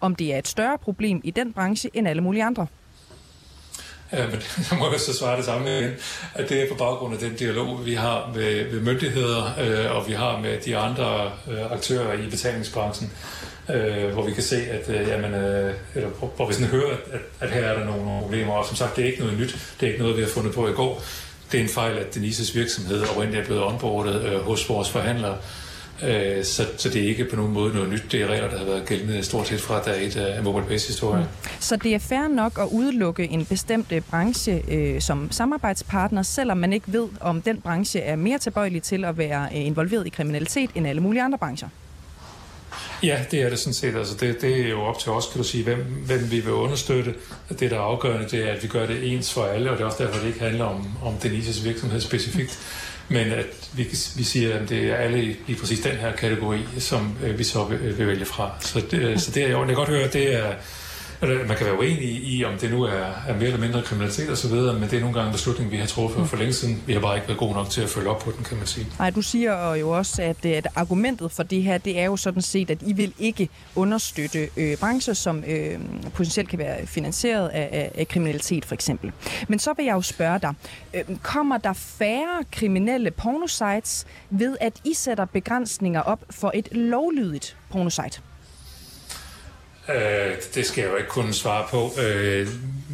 om 0.00 0.14
det 0.14 0.34
er 0.34 0.38
et 0.38 0.48
større 0.48 0.78
problem 0.78 1.20
i 1.24 1.30
den 1.30 1.52
branche 1.52 1.90
end 1.94 2.08
alle 2.08 2.22
mulige 2.22 2.44
andre? 2.44 2.66
Men 4.12 4.40
så 4.68 4.74
må 4.74 4.90
jeg 4.90 5.00
så 5.00 5.14
svare 5.18 5.36
det 5.36 5.44
samme 5.44 5.78
igen, 5.78 5.90
at 6.34 6.48
det 6.48 6.62
er 6.62 6.68
på 6.68 6.74
baggrund 6.74 7.14
af 7.14 7.20
den 7.20 7.34
dialog, 7.34 7.86
vi 7.86 7.94
har 7.94 8.30
med, 8.34 8.72
med 8.72 8.80
myndigheder, 8.80 9.44
øh, 9.60 9.96
og 9.96 10.08
vi 10.08 10.12
har 10.12 10.40
med 10.40 10.58
de 10.60 10.76
andre 10.76 11.32
øh, 11.50 11.72
aktører 11.72 12.12
i 12.12 12.30
betalingsbranchen, 12.30 13.12
øh, 13.70 14.12
hvor 14.12 14.26
vi 14.26 14.32
kan 14.32 14.42
se, 14.42 14.56
at 14.56 14.88
øh, 14.88 15.08
jamen, 15.08 15.34
øh, 15.34 15.74
eller 15.94 16.08
hvor, 16.08 16.32
hvor 16.36 16.46
vi 16.46 16.52
sådan 16.52 16.68
hører, 16.68 16.96
at, 17.12 17.20
at 17.40 17.50
her 17.50 17.60
er 17.60 17.78
der 17.78 17.84
nogle 17.84 18.20
problemer, 18.20 18.52
og 18.52 18.66
som 18.66 18.76
sagt, 18.76 18.96
det 18.96 19.04
er 19.04 19.08
ikke 19.08 19.22
noget 19.22 19.38
nyt, 19.38 19.56
det 19.80 19.86
er 19.86 19.90
ikke 19.90 20.02
noget, 20.02 20.16
vi 20.16 20.22
har 20.22 20.28
fundet 20.28 20.54
på 20.54 20.68
i 20.68 20.72
går. 20.72 21.02
Det 21.52 21.58
er 21.58 21.62
en 21.62 21.70
fejl, 21.70 21.98
at 21.98 22.14
Denises 22.14 22.54
virksomhed 22.54 23.02
oprindeligt 23.02 23.42
er 23.42 23.46
blevet 23.46 23.64
onboardet 23.64 24.24
øh, 24.24 24.40
hos 24.40 24.68
vores 24.68 24.90
forhandlere, 24.90 25.36
Øh, 26.02 26.44
så, 26.44 26.66
så 26.76 26.88
det 26.88 27.02
er 27.02 27.08
ikke 27.08 27.24
på 27.24 27.36
nogen 27.36 27.52
måde 27.52 27.74
noget 27.74 27.90
nyt. 27.90 28.02
Det 28.12 28.22
er 28.22 28.26
regler, 28.26 28.50
der 28.50 28.58
har 28.58 28.64
været 28.64 28.86
gældende 28.86 29.22
stort 29.22 29.48
set 29.48 29.60
fra 29.60 29.82
dag 29.82 30.06
et 30.06 30.16
af 30.16 30.42
MobilePays 30.42 30.86
historie. 30.86 31.22
Mm. 31.22 31.48
Så 31.60 31.76
det 31.76 31.94
er 31.94 31.98
fair 31.98 32.28
nok 32.28 32.58
at 32.60 32.68
udelukke 32.72 33.24
en 33.24 33.46
bestemt 33.46 33.92
øh, 33.92 34.00
branche 34.00 34.62
øh, 34.68 35.00
som 35.00 35.30
samarbejdspartner, 35.30 36.22
selvom 36.22 36.56
man 36.56 36.72
ikke 36.72 36.92
ved, 36.92 37.08
om 37.20 37.42
den 37.42 37.60
branche 37.60 38.00
er 38.00 38.16
mere 38.16 38.38
tilbøjelig 38.38 38.82
til 38.82 39.04
at 39.04 39.18
være 39.18 39.48
øh, 39.54 39.66
involveret 39.66 40.06
i 40.06 40.10
kriminalitet 40.10 40.70
end 40.74 40.86
alle 40.86 41.00
mulige 41.00 41.22
andre 41.22 41.38
brancher? 41.38 41.68
Ja, 43.02 43.24
det 43.30 43.42
er 43.42 43.48
det 43.48 43.58
sådan 43.58 43.74
set. 43.74 43.96
Altså 43.96 44.14
det, 44.20 44.40
det 44.40 44.60
er 44.60 44.68
jo 44.68 44.80
op 44.80 44.98
til 44.98 45.12
os, 45.12 45.26
kan 45.26 45.38
du 45.38 45.44
sige, 45.48 45.64
hvem, 45.64 45.78
hvem 46.06 46.30
vi 46.30 46.40
vil 46.40 46.52
understøtte. 46.52 47.14
Det, 47.48 47.70
der 47.70 47.76
er 47.76 47.80
afgørende, 47.80 48.28
det 48.28 48.48
er, 48.48 48.52
at 48.52 48.62
vi 48.62 48.68
gør 48.68 48.86
det 48.86 49.12
ens 49.12 49.32
for 49.32 49.44
alle, 49.44 49.70
og 49.70 49.76
det 49.76 49.82
er 49.82 49.86
også 49.86 50.04
derfor, 50.04 50.20
det 50.20 50.26
ikke 50.26 50.40
handler 50.40 50.64
om, 50.64 50.86
om 51.02 51.14
Denises 51.14 51.64
virksomhed 51.64 52.00
specifikt. 52.00 52.58
Men 53.08 53.32
at 53.32 53.70
vi, 53.72 53.82
vi 54.16 54.24
siger, 54.24 54.58
at 54.58 54.68
det 54.68 54.90
er 54.90 54.96
alle 54.96 55.24
i, 55.24 55.36
i 55.46 55.54
præcis 55.54 55.80
den 55.80 55.96
her 55.96 56.16
kategori, 56.16 56.58
som 56.78 57.16
øh, 57.24 57.38
vi 57.38 57.44
så 57.44 57.64
vil, 57.64 57.98
vil 57.98 58.06
vælge 58.06 58.24
fra. 58.24 58.50
Så 58.60 58.80
det, 58.90 58.98
øh, 58.98 59.18
så 59.18 59.30
det 59.30 59.42
er 59.42 59.50
jo, 59.50 59.58
jeg 59.58 59.66
kan 59.66 59.76
godt 59.76 59.88
høre, 59.88 60.08
det 60.08 60.34
er, 60.34 60.54
eller 61.22 61.46
man 61.46 61.56
kan 61.56 61.66
være 61.66 61.78
uenig 61.78 62.08
i, 62.08 62.44
om 62.44 62.58
det 62.58 62.70
nu 62.70 62.82
er, 62.82 62.90
er 63.28 63.34
mere 63.34 63.44
eller 63.44 63.58
mindre 63.58 63.82
kriminalitet 63.82 64.30
osv., 64.30 64.50
men 64.52 64.82
det 64.82 64.92
er 64.92 65.00
nogle 65.00 65.14
gange 65.14 65.26
en 65.26 65.32
beslutning, 65.32 65.70
vi 65.70 65.76
har 65.76 65.86
truffet 65.86 66.28
for 66.28 66.36
længe 66.36 66.52
siden. 66.52 66.82
Vi 66.86 66.92
har 66.92 67.00
bare 67.00 67.16
ikke 67.16 67.28
været 67.28 67.38
gode 67.38 67.52
nok 67.52 67.70
til 67.70 67.80
at 67.80 67.88
følge 67.88 68.08
op 68.08 68.18
på 68.18 68.30
den, 68.30 68.44
kan 68.44 68.56
man 68.56 68.66
sige. 68.66 68.86
Nej, 68.98 69.10
du 69.10 69.22
siger 69.22 69.74
jo 69.74 69.90
også, 69.90 70.22
at, 70.22 70.46
at 70.46 70.66
argumentet 70.74 71.32
for 71.32 71.42
det 71.42 71.62
her, 71.62 71.78
det 71.78 71.98
er 71.98 72.04
jo 72.04 72.16
sådan 72.16 72.42
set, 72.42 72.70
at 72.70 72.78
I 72.86 72.92
vil 72.92 73.14
ikke 73.18 73.48
understøtte 73.74 74.48
øh, 74.56 74.76
brancher, 74.76 75.14
som 75.14 75.44
øh, 75.46 75.78
potentielt 76.14 76.48
kan 76.48 76.58
være 76.58 76.86
finansieret 76.86 77.48
af, 77.48 77.68
af, 77.72 77.90
af 77.94 78.08
kriminalitet, 78.08 78.64
for 78.64 78.74
eksempel. 78.74 79.12
Men 79.48 79.58
så 79.58 79.72
vil 79.76 79.84
jeg 79.84 79.94
jo 79.94 80.02
spørge 80.02 80.38
dig, 80.38 80.54
øh, 80.94 81.04
kommer 81.22 81.58
der 81.58 81.72
færre 81.72 82.44
kriminelle 82.52 83.10
pornosites 83.10 84.06
ved, 84.30 84.56
at 84.60 84.72
I 84.84 84.94
sætter 84.94 85.24
begrænsninger 85.24 86.00
op 86.00 86.20
for 86.30 86.52
et 86.54 86.68
lovlydigt 86.72 87.56
pornosite? 87.70 88.20
Øh, 89.88 90.34
det 90.54 90.66
skal 90.66 90.82
jeg 90.82 90.90
jo 90.90 90.96
ikke 90.96 91.08
kunne 91.08 91.34
svare 91.34 91.66
på. 91.70 91.92
Øh, 92.00 92.48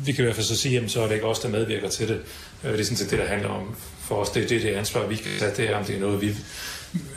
vi 0.07 0.12
kan 0.12 0.22
i 0.22 0.24
hvert 0.24 0.35
fald 0.35 0.46
så 0.46 0.57
sige, 0.57 0.80
at 0.80 0.90
så 0.90 1.02
er 1.02 1.07
det 1.07 1.14
ikke 1.14 1.26
os, 1.26 1.38
der 1.38 1.48
medvirker 1.48 1.88
til 1.88 2.09
det. 2.09 2.20
Øh, 2.64 2.72
det 2.72 2.80
er 2.80 2.85
sådan 2.85 2.96
set 2.96 3.11
det, 3.11 3.18
der 3.18 3.26
handler 3.26 3.48
om 3.48 3.76
for 4.00 4.14
os. 4.14 4.30
Det 4.30 4.44
er 4.44 4.48
det, 4.48 4.62
det 4.62 4.68
ansvar, 4.68 5.07
vi 5.07 5.16
kan 5.16 5.30
tage. 5.38 5.52
Det 5.57 5.70
er, 5.70 5.76
om 5.76 5.85
det 5.85 5.96
er 5.96 6.00
noget, 6.00 6.20
vi, 6.20 6.37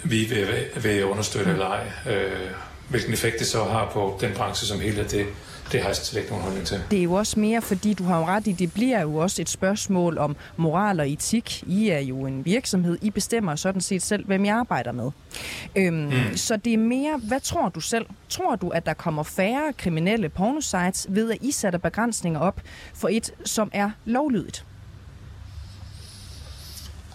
vi 0.04 0.24
vil, 0.24 0.48
vil 0.76 1.06
understøtte 1.06 1.52
eller 1.52 1.66
ej. 1.66 2.14
Øh, 2.14 2.32
hvilken 2.90 3.14
effekt 3.14 3.40
det 3.40 3.48
så 3.48 3.64
har 3.64 3.90
på 3.94 4.18
den 4.22 4.32
branche 4.36 4.68
som 4.68 4.80
helhed, 4.80 5.06
det, 5.06 5.26
det 5.72 5.82
har 5.82 5.88
jeg 5.88 5.96
slet 5.96 6.20
ikke 6.20 6.32
nogen 6.32 6.44
holdning 6.44 6.68
til. 6.68 6.82
Det 6.92 7.00
er 7.00 7.04
jo 7.04 7.14
også 7.14 7.40
mere, 7.40 7.62
fordi 7.62 7.94
du 7.94 8.04
har 8.04 8.20
jo 8.20 8.26
ret 8.26 8.48
i, 8.48 8.52
det 8.52 8.74
bliver 8.74 9.02
jo 9.02 9.16
også 9.16 9.42
et 9.42 9.50
spørgsmål 9.50 10.18
om 10.18 10.36
moral 10.58 11.00
og 11.00 11.10
etik. 11.10 11.64
I 11.68 11.90
er 11.90 12.00
jo 12.00 12.26
en 12.26 12.46
virksomhed. 12.46 12.98
I 13.02 13.10
bestemmer 13.10 13.56
sådan 13.56 13.82
set 13.82 14.02
selv, 14.02 14.26
hvem 14.26 14.46
jeg 14.46 14.56
arbejder 14.56 14.92
med. 14.92 15.12
Øhm, 15.76 15.96
mm. 15.96 16.12
Så 16.36 16.58
det 16.58 16.74
er 16.74 16.78
mere, 16.78 17.20
hvad 17.24 17.40
tror 17.40 17.70
du 17.70 17.80
selv? 17.80 18.06
Tror 18.30 18.56
du, 18.56 18.70
at 18.70 18.86
der 18.86 18.94
kommer 18.94 19.24
færre 19.24 19.74
kriminelle 19.78 20.30
pornosites 20.30 21.08
ved, 21.10 21.32
at 21.32 21.38
I 21.42 21.52
sætter 21.52 21.80
begrænsninger 21.80 22.40
op 22.40 22.62
for 22.94 23.10
et, 23.12 23.32
som 23.46 23.70
er 23.74 23.90
lovlydigt? 24.06 24.67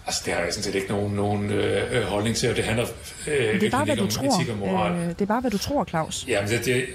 Altså, 0.05 0.21
det 0.25 0.33
har 0.33 0.41
jeg 0.41 0.53
sådan 0.53 0.63
set 0.63 0.75
ikke 0.75 0.87
nogen, 0.87 1.13
nogen 1.13 1.51
øh, 1.51 1.97
øh 1.97 2.03
holdning 2.03 2.35
til, 2.35 2.49
og 2.49 2.55
det 2.55 2.63
handler 2.63 2.85
øh, 3.27 3.61
det 3.61 3.63
er 3.63 3.69
bare, 3.69 3.85
hvad 3.85 3.95
du 3.95 4.07
tror. 4.07 4.39
etik 4.39 4.49
og 4.49 4.57
moral. 4.57 4.91
Øh, 4.91 5.09
det 5.09 5.21
er 5.21 5.25
bare, 5.25 5.41
hvad 5.41 5.51
du 5.51 5.57
tror, 5.57 5.85
Claus. 5.85 6.25
Ja, 6.27 6.41
men 6.41 6.49
det, 6.49 6.65
det, 6.65 6.85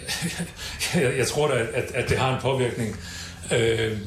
jeg, 1.02 1.18
jeg 1.18 1.26
tror 1.26 1.48
da, 1.48 1.54
at, 1.74 1.84
at 1.94 2.08
det 2.08 2.18
har 2.18 2.34
en 2.34 2.40
påvirkning. 2.40 2.96
Øh, 3.52 3.98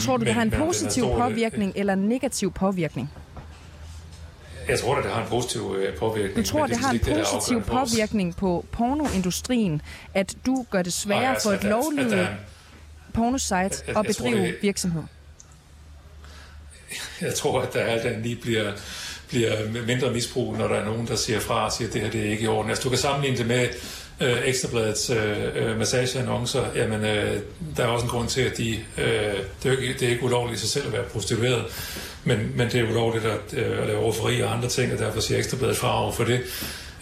tror 0.00 0.16
du, 0.16 0.18
men, 0.18 0.26
det 0.26 0.34
har 0.34 0.42
en 0.42 0.50
positiv 0.50 1.06
men, 1.06 1.16
påvirkning 1.16 1.72
det, 1.72 1.80
eller 1.80 1.92
en 1.92 2.08
negativ 2.08 2.52
påvirkning? 2.52 3.10
Jeg 4.68 4.78
tror 4.78 4.94
da, 4.94 5.02
det 5.02 5.10
har 5.10 5.22
en 5.22 5.28
positiv 5.28 5.76
øh, 5.78 5.96
påvirkning. 5.96 6.46
Du 6.46 6.52
tror, 6.52 6.66
det, 6.66 6.70
det 6.70 6.78
har 6.78 6.90
en 6.92 6.98
det, 6.98 7.26
positiv 7.32 7.62
påvirkning 7.62 8.36
på 8.36 8.64
pornoindustrien, 8.72 9.82
at 10.14 10.34
du 10.46 10.66
gør 10.70 10.82
det 10.82 10.92
sværere 10.92 11.24
Ej, 11.24 11.30
altså, 11.30 11.48
for 11.48 11.56
et 11.56 11.64
lovlydigt 11.64 12.28
pornosite 13.14 13.56
at, 13.98 14.06
bedrive 14.06 14.54
virksomhed? 14.62 15.02
Jeg 17.20 17.34
tror, 17.34 17.60
at 17.60 17.74
der 17.74 17.80
alt 17.80 18.02
andet 18.02 18.22
lige 18.22 18.36
bliver, 18.36 18.72
bliver 19.28 19.56
mindre 19.86 20.10
misbrug, 20.10 20.56
når 20.58 20.68
der 20.68 20.74
er 20.74 20.84
nogen, 20.84 21.06
der 21.06 21.16
siger 21.16 21.40
fra 21.40 21.64
og 21.64 21.72
siger, 21.72 21.88
at 21.88 21.94
det 21.94 22.02
her 22.02 22.10
det 22.10 22.26
er 22.26 22.30
ikke 22.30 22.44
i 22.44 22.46
orden. 22.46 22.70
Altså, 22.70 22.84
du 22.84 22.88
kan 22.88 22.98
sammenligne 22.98 23.38
det 23.38 23.46
med 23.46 23.68
øh, 24.20 24.38
Ekstrabladets 24.44 25.10
øh, 25.10 25.36
øh, 25.54 25.78
massageannoncer. 25.78 26.64
Jamen, 26.74 27.04
øh, 27.04 27.40
der 27.76 27.82
er 27.82 27.86
også 27.86 28.04
en 28.04 28.10
grund 28.10 28.28
til, 28.28 28.40
at 28.40 28.56
de, 28.56 28.70
øh, 28.98 29.06
det, 29.62 29.72
er 29.72 29.78
ikke, 29.78 29.94
det 30.00 30.02
er 30.02 30.08
ikke 30.08 30.24
ulovligt 30.24 30.58
i 30.58 30.60
sig 30.60 30.68
selv 30.68 30.86
at 30.86 30.92
være 30.92 31.04
prostitueret, 31.04 31.64
men, 32.24 32.52
men 32.54 32.70
det 32.70 32.80
er 32.80 32.90
ulovligt 32.90 33.24
at, 33.24 33.58
øh, 33.58 33.80
at 33.80 33.86
lave 33.86 33.98
overfori 33.98 34.40
og 34.40 34.52
andre 34.52 34.68
ting, 34.68 34.92
og 34.92 34.98
derfor 34.98 35.20
siger 35.20 35.38
Ekstrabladet 35.38 35.76
fra 35.76 36.02
over 36.02 36.12
for 36.12 36.24
det. 36.24 36.40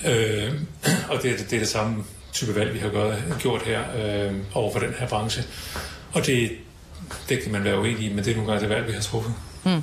Øh, 0.07 0.53
og 1.11 1.22
det, 1.22 1.46
det 1.51 1.53
er 1.53 1.59
det 1.59 1.68
samme 1.68 2.05
type 2.33 2.55
valg, 2.55 2.74
vi 2.74 2.79
har 2.79 2.90
gjort, 2.90 3.14
gjort 3.40 3.62
her 3.62 3.81
øh, 3.96 4.35
over 4.55 4.72
for 4.72 4.81
den 4.81 4.94
her 4.98 5.09
branche. 5.09 5.44
Og 6.12 6.27
det, 6.27 6.51
det 7.29 7.42
kan 7.42 7.53
man 7.53 7.64
være 7.64 7.79
uenig 7.81 8.07
i, 8.07 8.09
men 8.09 8.24
det 8.24 8.31
er 8.31 8.37
nogle 8.37 8.53
gange 8.53 8.68
det 8.68 8.77
valg, 8.77 8.87
vi 8.87 8.92
har 8.92 9.01
truffet. 9.01 9.35
Mm. 9.64 9.83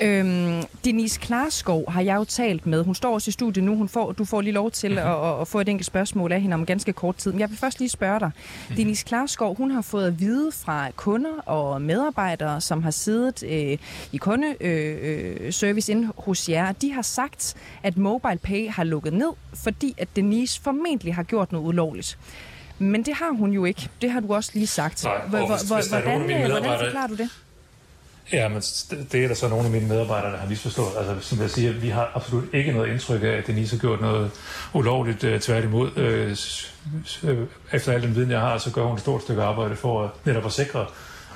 Øhm, 0.00 0.62
Denise 0.84 1.20
Klarskov 1.20 1.90
har 1.90 2.00
jeg 2.00 2.16
jo 2.16 2.24
talt 2.24 2.66
med. 2.66 2.84
Hun 2.84 2.94
står 2.94 3.14
også 3.14 3.28
i 3.28 3.32
studiet 3.32 3.64
nu. 3.64 3.76
Hun 3.76 3.88
får, 3.88 4.12
du 4.12 4.24
får 4.24 4.40
lige 4.40 4.52
lov 4.52 4.70
til 4.70 4.98
at, 4.98 5.06
at, 5.06 5.40
at 5.40 5.48
få 5.48 5.60
et 5.60 5.68
enkelt 5.68 5.86
spørgsmål 5.86 6.32
af 6.32 6.40
hende 6.40 6.54
om 6.54 6.66
ganske 6.66 6.92
kort 6.92 7.16
tid. 7.16 7.32
Men 7.32 7.40
jeg 7.40 7.50
vil 7.50 7.58
først 7.58 7.78
lige 7.78 7.88
spørge 7.88 8.20
dig. 8.20 8.30
Mm. 8.68 8.76
Denise 8.76 9.04
Klarskov, 9.04 9.56
hun 9.56 9.70
har 9.70 9.82
fået 9.82 10.06
at 10.06 10.20
vide 10.20 10.52
fra 10.52 10.90
kunder 10.96 11.40
og 11.46 11.82
medarbejdere, 11.82 12.60
som 12.60 12.82
har 12.82 12.90
siddet 12.90 13.42
øh, 13.42 13.78
i 14.12 14.16
kundeservice 14.16 15.92
øh, 15.92 15.96
inde 15.96 16.12
hos 16.18 16.48
jer. 16.48 16.72
De 16.72 16.92
har 16.92 17.02
sagt, 17.02 17.54
at 17.82 17.96
MobilePay 17.96 18.70
har 18.70 18.84
lukket 18.84 19.12
ned, 19.12 19.30
fordi 19.54 19.94
at 19.98 20.08
Denise 20.16 20.60
formentlig 20.60 21.14
har 21.14 21.22
gjort 21.22 21.52
noget 21.52 21.66
ulovligt. 21.66 22.18
Men 22.78 23.02
det 23.02 23.14
har 23.14 23.30
hun 23.30 23.52
jo 23.52 23.64
ikke. 23.64 23.88
Det 24.02 24.10
har 24.10 24.20
du 24.20 24.34
også 24.34 24.50
lige 24.54 24.66
sagt. 24.66 25.04
Nej, 25.04 25.26
hvordan, 25.26 25.48
hvordan 25.66 26.78
forklarer 26.78 27.06
du 27.06 27.14
det? 27.14 27.30
Ja, 28.32 28.48
men 28.48 28.60
det 29.12 29.24
er 29.24 29.28
der 29.28 29.34
så 29.34 29.48
nogle 29.48 29.64
af 29.64 29.70
mine 29.70 29.88
medarbejdere, 29.88 30.32
der 30.32 30.38
har 30.38 30.48
misforstået. 30.48 30.92
Altså, 30.98 31.28
som 31.28 31.42
jeg 31.42 31.50
siger, 31.50 31.72
vi 31.72 31.88
har 31.88 32.10
absolut 32.14 32.44
ikke 32.54 32.72
noget 32.72 32.88
indtryk 32.92 33.22
af, 33.22 33.28
at 33.28 33.46
Denise 33.46 33.76
har 33.76 33.80
gjort 33.80 34.00
noget 34.00 34.30
ulovligt. 34.72 35.24
Øh, 35.24 35.40
tværtimod, 35.40 35.90
øh, 35.96 36.36
øh, 37.30 37.46
efter 37.72 37.92
al 37.92 38.02
den 38.02 38.14
viden, 38.14 38.30
jeg 38.30 38.40
har, 38.40 38.58
så 38.58 38.70
gør 38.70 38.82
hun 38.82 38.94
et 38.94 39.00
stort 39.00 39.22
stykke 39.22 39.42
arbejde 39.42 39.76
for 39.76 40.04
at 40.04 40.10
netop 40.24 40.46
at 40.46 40.52
sikre, 40.52 40.86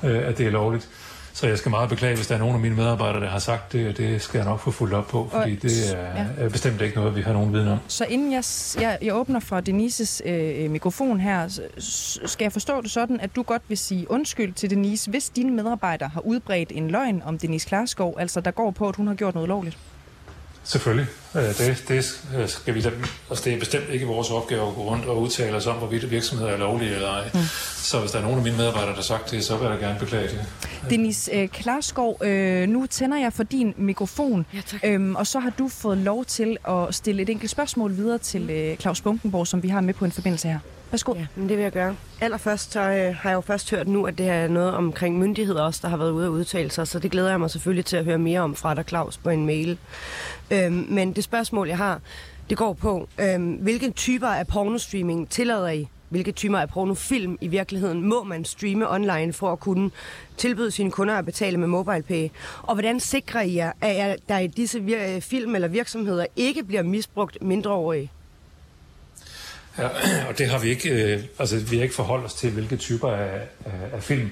at 0.03 0.39
det 0.39 0.47
er 0.47 0.51
lovligt. 0.51 0.89
Så 1.33 1.47
jeg 1.47 1.59
skal 1.59 1.71
meget 1.71 1.89
beklage, 1.89 2.17
hvis 2.17 2.27
der 2.27 2.35
er 2.35 2.39
nogen 2.39 2.55
af 2.55 2.61
mine 2.61 2.75
medarbejdere, 2.75 3.21
der 3.21 3.29
har 3.29 3.39
sagt 3.39 3.73
det, 3.73 3.89
og 3.89 3.97
det 3.97 4.23
skal 4.23 4.39
jeg 4.39 4.47
nok 4.47 4.61
få 4.61 4.71
fuldt 4.71 4.95
op 4.95 5.09
på, 5.09 5.29
fordi 5.33 5.57
og, 5.57 5.63
det 5.63 5.97
er, 5.97 6.25
ja. 6.39 6.49
bestemt 6.49 6.81
ikke 6.81 6.97
noget, 6.97 7.17
vi 7.17 7.23
har 7.23 7.33
nogen 7.33 7.53
viden 7.53 7.69
om. 7.69 7.79
Så 7.89 8.05
inden 8.05 8.33
jeg, 8.33 8.45
jeg, 8.81 8.99
jeg 9.03 9.15
åbner 9.15 9.41
for 9.41 9.61
Denises 9.61 10.23
øh, 10.25 10.71
mikrofon 10.71 11.21
her, 11.21 11.61
skal 12.27 12.45
jeg 12.45 12.53
forstå 12.53 12.81
det 12.81 12.91
sådan, 12.91 13.21
at 13.21 13.37
du 13.37 13.43
godt 13.43 13.63
vil 13.69 13.79
sige 13.79 14.11
undskyld 14.11 14.53
til 14.53 14.71
Denise, 14.71 15.11
hvis 15.11 15.29
dine 15.29 15.51
medarbejdere 15.51 16.09
har 16.09 16.21
udbredt 16.21 16.73
en 16.75 16.91
løgn 16.91 17.23
om 17.25 17.39
Denise 17.39 17.69
Klarskov, 17.69 18.17
altså 18.19 18.41
der 18.41 18.51
går 18.51 18.71
på, 18.71 18.89
at 18.89 18.97
hun 18.97 19.07
har 19.07 19.15
gjort 19.15 19.35
noget 19.35 19.49
lovligt? 19.49 19.79
Selvfølgelig. 20.65 21.07
Øh, 21.35 21.43
det, 21.43 21.85
det, 21.89 22.21
øh, 22.37 22.49
skal 22.49 22.75
vi 22.75 22.81
da, 22.81 22.91
altså 23.31 23.45
det 23.45 23.55
er 23.55 23.59
bestemt 23.59 23.85
ikke 23.91 24.07
vores 24.07 24.31
opgave 24.31 24.69
at 24.69 24.75
gå 24.75 24.83
rundt 24.83 25.05
og 25.07 25.21
udtale 25.21 25.57
os 25.57 25.67
om, 25.67 25.77
hvorvidt 25.77 26.11
virksomheder 26.11 26.51
er 26.53 26.57
lovlige 26.57 26.95
eller 26.95 27.09
ej. 27.09 27.31
Mm. 27.35 27.41
Så 27.77 28.01
hvis 28.01 28.11
der 28.11 28.19
er 28.19 28.23
nogen 28.23 28.39
af 28.39 28.45
mine 28.45 28.57
medarbejdere, 28.57 28.91
der 28.91 28.95
har 28.95 29.03
sagt 29.03 29.31
det, 29.31 29.45
så 29.45 29.57
vil 29.57 29.69
jeg 29.69 29.81
da 29.81 29.87
gerne 29.87 29.99
beklage 29.99 30.29
det. 30.29 30.47
Dennis 30.91 31.31
øh, 31.33 31.49
Klarskov, 31.49 32.25
øh, 32.25 32.69
nu 32.69 32.87
tænder 32.87 33.19
jeg 33.19 33.33
for 33.33 33.43
din 33.43 33.75
mikrofon, 33.77 34.47
ja, 34.55 34.89
øhm, 34.89 35.17
og 35.17 35.27
så 35.27 35.39
har 35.39 35.51
du 35.51 35.69
fået 35.69 35.99
lov 35.99 36.25
til 36.25 36.57
at 36.69 36.95
stille 36.95 37.23
et 37.23 37.31
enkelt 37.31 37.51
spørgsmål 37.51 37.97
videre 37.97 38.19
til 38.19 38.51
øh, 38.51 38.77
Claus 38.77 39.01
Bunkenborg, 39.01 39.47
som 39.47 39.63
vi 39.63 39.69
har 39.69 39.81
med 39.81 39.95
på 39.95 40.05
en 40.05 40.13
forbindelse 40.13 40.49
her. 40.49 40.59
Værsgo. 40.91 41.15
Ja, 41.15 41.27
men 41.37 41.49
det 41.49 41.57
vil 41.57 41.63
jeg 41.63 41.73
gøre. 41.73 41.97
Allerførst 42.21 42.73
så 42.73 42.81
øh, 42.81 43.15
har 43.15 43.31
jeg 43.31 43.37
jo 43.37 43.41
først 43.41 43.71
hørt 43.71 43.89
nu, 43.89 44.07
at 44.07 44.19
det 44.19 44.29
er 44.29 44.49
noget 44.49 44.75
omkring 44.75 45.19
myndigheder 45.19 45.63
også, 45.63 45.81
der 45.83 45.89
har 45.89 45.97
været 45.97 46.11
ude 46.11 46.27
og 46.27 46.33
udtale 46.33 46.71
sig, 46.71 46.89
så 46.89 46.99
det 46.99 47.11
glæder 47.11 47.31
jeg 47.31 47.41
mig 47.41 47.51
selvfølgelig 47.51 47.85
til 47.85 47.97
at 47.97 48.05
høre 48.05 48.19
mere 48.19 48.41
om 48.41 48.55
fra 48.55 48.75
dig, 48.75 48.85
Claus, 48.89 49.19
på 49.19 49.31
en 49.31 49.47
mail. 49.47 49.79
Øhm, 50.51 50.87
men 50.89 51.13
det 51.13 51.25
spørgsmål, 51.25 51.69
jeg 51.69 51.77
har, 51.77 52.01
det 52.51 52.59
går 52.59 52.73
på, 52.73 53.09
øhm, 53.21 53.53
hvilke 53.53 53.91
typer 53.91 54.27
af 54.27 54.47
pornostreaming 54.47 55.29
tillader 55.29 55.69
I? 55.69 55.89
Hvilke 56.09 56.33
typer 56.33 56.59
af 56.59 56.69
pornofilm 56.69 57.39
i 57.41 57.49
virkeligheden 57.49 58.09
må 58.09 58.25
man 58.25 58.45
streame 58.45 58.91
online 58.91 59.33
for 59.33 59.53
at 59.53 59.61
kunne 59.61 59.91
tilbyde 60.37 60.71
sine 60.71 60.91
kunder 60.91 61.15
at 61.15 61.25
betale 61.25 61.57
med 61.57 61.69
MobilePay? 61.69 62.29
Og 62.63 62.75
hvordan 62.75 63.01
sikrer 63.01 63.41
I 63.41 63.55
jer, 63.55 63.73
at 63.81 64.17
der 64.29 64.39
i 64.39 64.47
disse 64.47 64.81
film 65.21 65.55
eller 65.55 65.69
virksomheder 65.69 66.27
ikke 66.37 66.65
bliver 66.65 66.83
misbrugt 66.83 67.39
mindreårige? 67.43 68.11
Ja, 69.79 69.89
og 70.29 70.39
det 70.39 70.49
har 70.49 70.59
vi 70.59 70.69
ikke, 70.69 70.91
øh, 70.91 71.23
altså 71.39 71.59
vi 71.59 71.77
har 71.77 71.83
ikke 71.83 71.95
forholdt 71.95 72.25
os 72.25 72.35
til, 72.35 72.51
hvilke 72.51 72.77
typer 72.77 73.11
af, 73.11 73.41
af, 73.65 73.73
af 73.93 74.03
film. 74.03 74.31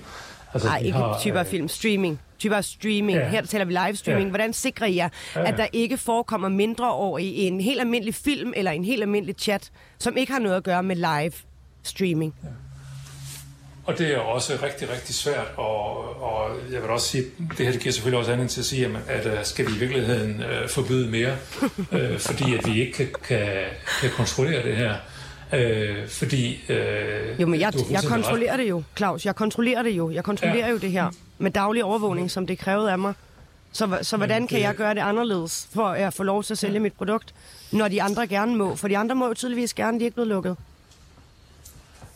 Altså, 0.54 0.68
Nej, 0.68 0.78
ikke 0.78 0.98
har, 0.98 1.18
typer 1.20 1.38
af 1.38 1.44
øh, 1.44 1.50
film. 1.50 1.68
Streaming. 1.68 2.20
Typer 2.38 2.56
af 2.56 2.64
streaming. 2.64 3.18
Ja. 3.18 3.28
Her 3.28 3.42
taler 3.46 3.64
vi 3.64 3.72
live 3.72 3.96
streaming. 3.96 4.26
Ja. 4.26 4.30
Hvordan 4.30 4.52
sikrer 4.52 4.86
I 4.86 4.96
jer, 4.96 5.08
ja, 5.34 5.40
ja. 5.40 5.48
at 5.48 5.58
der 5.58 5.66
ikke 5.72 5.96
forekommer 5.96 6.48
mindre 6.48 6.90
år 6.90 7.18
i 7.18 7.46
en 7.46 7.60
helt 7.60 7.80
almindelig 7.80 8.14
film 8.14 8.52
eller 8.56 8.70
en 8.70 8.84
helt 8.84 9.02
almindelig 9.02 9.34
chat, 9.38 9.70
som 9.98 10.16
ikke 10.16 10.32
har 10.32 10.40
noget 10.40 10.56
at 10.56 10.62
gøre 10.62 10.82
med 10.82 10.96
live 10.96 11.32
streaming? 11.82 12.34
Ja. 12.44 12.48
Og 13.88 13.98
det 13.98 14.14
er 14.14 14.18
også 14.18 14.58
rigtig, 14.62 14.90
rigtig 14.90 15.14
svært, 15.14 15.46
og, 15.56 16.22
og 16.22 16.50
jeg 16.72 16.82
vil 16.82 16.90
også 16.90 17.08
sige, 17.08 17.24
det 17.58 17.66
her 17.66 17.72
det 17.72 17.80
giver 17.80 17.92
selvfølgelig 17.92 18.18
også 18.18 18.30
anledning 18.30 18.50
til 18.50 18.60
at 18.60 18.66
sige, 18.66 18.86
at, 18.86 19.26
at 19.26 19.38
øh, 19.38 19.44
skal 19.44 19.66
vi 19.66 19.70
i 19.76 19.78
virkeligheden 19.78 20.42
uh, 20.42 20.68
forbyde 20.68 21.10
mere, 21.10 21.36
uh, 21.62 22.18
fordi 22.28 22.54
at 22.54 22.66
vi 22.66 22.80
ikke 22.80 22.92
kan, 22.92 23.08
kan, 23.24 23.64
kan 24.00 24.10
kontrollere 24.10 24.62
det 24.62 24.76
her. 24.76 24.94
Øh, 25.52 26.08
fordi... 26.08 26.60
Øh, 26.68 27.40
jo, 27.40 27.46
men 27.46 27.60
jeg, 27.60 27.72
jeg 27.90 28.02
kontrollerer 28.08 28.52
ret. 28.52 28.58
det 28.58 28.68
jo, 28.70 28.82
Claus. 28.96 29.26
Jeg 29.26 29.36
kontrollerer 29.36 29.82
det 29.82 29.90
jo. 29.90 30.10
Jeg 30.10 30.24
kontrollerer 30.24 30.66
ja. 30.66 30.72
jo 30.72 30.78
det 30.78 30.90
her 30.90 31.10
med 31.38 31.50
daglig 31.50 31.84
overvågning, 31.84 32.30
som 32.30 32.46
det 32.46 32.58
krævet 32.58 32.88
af 32.88 32.98
mig. 32.98 33.14
Så, 33.72 33.98
så 34.02 34.16
hvordan 34.16 34.46
kan 34.46 34.60
jeg 34.60 34.74
gøre 34.74 34.94
det 34.94 35.00
anderledes, 35.00 35.68
for 35.74 35.86
at 35.88 36.14
få 36.14 36.22
lov 36.22 36.44
til 36.44 36.54
at 36.54 36.58
sælge 36.58 36.80
mit 36.80 36.92
produkt, 36.92 37.34
når 37.72 37.88
de 37.88 38.02
andre 38.02 38.26
gerne 38.26 38.56
må? 38.56 38.76
For 38.76 38.88
de 38.88 38.98
andre 38.98 39.14
må 39.14 39.26
jo 39.26 39.34
tydeligvis 39.34 39.74
gerne, 39.74 39.98
de 39.98 40.02
er 40.02 40.06
ikke 40.06 40.14
blevet 40.14 40.28
lukket. 40.28 40.56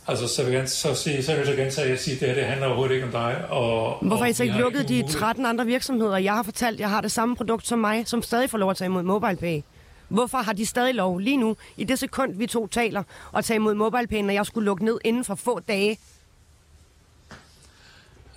Altså, 0.06 0.28
så 0.28 0.44
vil 0.44 0.52
jeg 0.52 0.68
så 0.68 0.94
sige, 0.94 1.22
så 1.22 1.36
vil 1.36 1.46
jeg 1.48 1.56
gentage 1.56 1.92
at 1.92 2.00
sige, 2.00 2.14
at 2.14 2.20
det 2.20 2.28
her 2.28 2.34
det 2.34 2.44
handler 2.44 2.66
overhovedet 2.66 2.94
ikke 2.94 3.06
om 3.06 3.12
dig. 3.12 3.36
Og, 3.50 3.98
Hvorfor 4.02 4.24
har 4.24 4.30
I 4.30 4.32
så 4.32 4.42
ikke 4.42 4.56
lukket 4.58 4.88
de 4.88 4.92
nogen 4.94 5.04
mulighed- 5.04 5.20
13 5.20 5.46
andre 5.46 5.66
virksomheder? 5.66 6.16
Jeg 6.16 6.32
har 6.32 6.42
fortalt, 6.42 6.74
at 6.74 6.80
jeg 6.80 6.90
har 6.90 7.00
det 7.00 7.12
samme 7.12 7.36
produkt 7.36 7.66
som 7.66 7.78
mig, 7.78 8.02
som 8.06 8.22
stadig 8.22 8.50
får 8.50 8.58
lov 8.58 8.70
at 8.70 8.76
tage 8.76 8.86
imod 8.86 9.02
MobilePay. 9.02 9.60
Hvorfor 10.12 10.38
har 10.38 10.52
de 10.52 10.66
stadig 10.66 10.94
lov 10.94 11.18
lige 11.18 11.36
nu, 11.36 11.56
i 11.76 11.84
det 11.84 11.98
sekund, 11.98 12.34
vi 12.36 12.46
to 12.46 12.66
taler, 12.66 13.02
at 13.36 13.44
tage 13.44 13.56
imod 13.56 13.74
MobilePay, 13.74 14.20
når 14.22 14.32
jeg 14.32 14.46
skulle 14.46 14.64
lukke 14.64 14.84
ned 14.84 14.98
inden 15.04 15.24
for 15.24 15.34
få 15.34 15.60
dage? 15.60 15.98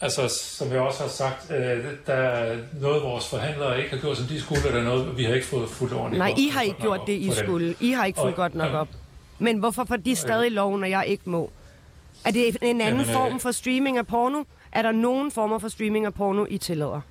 Altså, 0.01 0.27
som 0.27 0.71
jeg 0.71 0.79
også 0.79 1.01
har 1.03 1.09
sagt, 1.09 1.51
øh, 1.51 1.85
der 2.07 2.13
er 2.13 2.57
noget, 2.81 3.03
vores 3.03 3.29
forhandlere 3.29 3.77
ikke 3.79 3.89
har 3.89 3.97
gjort, 3.97 4.17
som 4.17 4.25
de 4.27 4.41
skulle, 4.41 4.67
og 4.67 4.73
der 4.73 4.79
er 4.79 4.83
noget, 4.83 5.17
vi 5.17 5.23
har 5.23 5.33
ikke 5.33 5.47
fået 5.47 5.69
fuldt 5.69 5.93
ordentligt 5.93 6.17
Nej, 6.19 6.29
godt- 6.29 6.39
I 6.39 6.47
har 6.49 6.61
ikke 6.61 6.81
gjort 6.81 6.99
op 6.99 7.07
det, 7.07 7.13
I 7.13 7.31
skulle. 7.35 7.75
I 7.79 7.91
har 7.91 8.05
ikke 8.05 8.19
fulgt 8.19 8.29
Og- 8.31 8.35
godt 8.35 8.55
nok 8.55 8.73
op. 8.73 8.87
Men 9.39 9.57
hvorfor 9.57 9.83
får 9.85 9.95
de 9.95 10.15
stadig 10.15 10.51
lov, 10.51 10.77
når 10.77 10.87
jeg 10.87 11.05
ikke 11.07 11.29
må? 11.29 11.51
Er 12.25 12.31
det 12.31 12.57
en 12.61 12.81
anden 12.81 12.81
Jamen, 12.81 12.99
øh, 12.99 13.13
form 13.13 13.39
for 13.39 13.51
streaming 13.51 13.97
af 13.97 14.07
porno? 14.07 14.43
Er 14.71 14.81
der 14.81 14.91
nogen 14.91 15.31
former 15.31 15.59
for 15.59 15.67
streaming 15.67 16.05
af 16.05 16.13
porno, 16.13 16.45
I 16.49 16.57
tillader? 16.57 17.01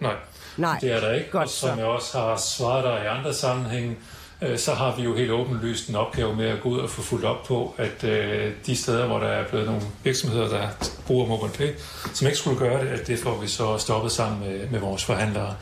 Nej, 0.00 0.14
Nej. 0.56 0.78
det 0.80 0.92
er 0.92 1.00
der 1.00 1.12
ikke. 1.12 1.30
Godt 1.30 1.44
og 1.44 1.50
som 1.50 1.68
så. 1.68 1.74
jeg 1.74 1.84
også 1.84 2.18
har 2.18 2.36
svaret 2.36 2.84
dig 2.84 3.04
i 3.04 3.06
andre 3.06 3.34
sammenhænge, 3.34 3.96
øh, 4.42 4.58
så 4.58 4.74
har 4.74 4.96
vi 4.96 5.02
jo 5.02 5.14
helt 5.16 5.30
åbenlyst 5.30 5.88
en 5.88 5.94
opgave 5.94 6.36
med 6.36 6.48
at 6.48 6.60
gå 6.60 6.68
ud 6.68 6.78
og 6.78 6.90
få 6.90 7.02
fuldt 7.02 7.24
op 7.24 7.44
på, 7.44 7.74
at 7.78 8.04
øh, 8.04 8.52
de 8.66 8.76
steder, 8.76 9.06
hvor 9.06 9.18
der 9.18 9.26
er 9.26 9.44
blevet 9.48 9.66
nogle 9.66 9.82
virksomheder, 10.04 10.48
der 10.48 10.68
bruger 11.06 11.26
MobilePay, 11.26 11.74
som 12.14 12.26
ikke 12.26 12.38
skulle 12.38 12.58
gøre 12.58 12.84
det, 12.84 12.88
at 12.88 13.06
det 13.06 13.18
får 13.18 13.40
vi 13.40 13.48
så 13.48 13.78
stoppet 13.78 14.12
sammen 14.12 14.40
med, 14.40 14.68
med 14.70 14.80
vores 14.80 15.04
forhandlere. 15.04 15.54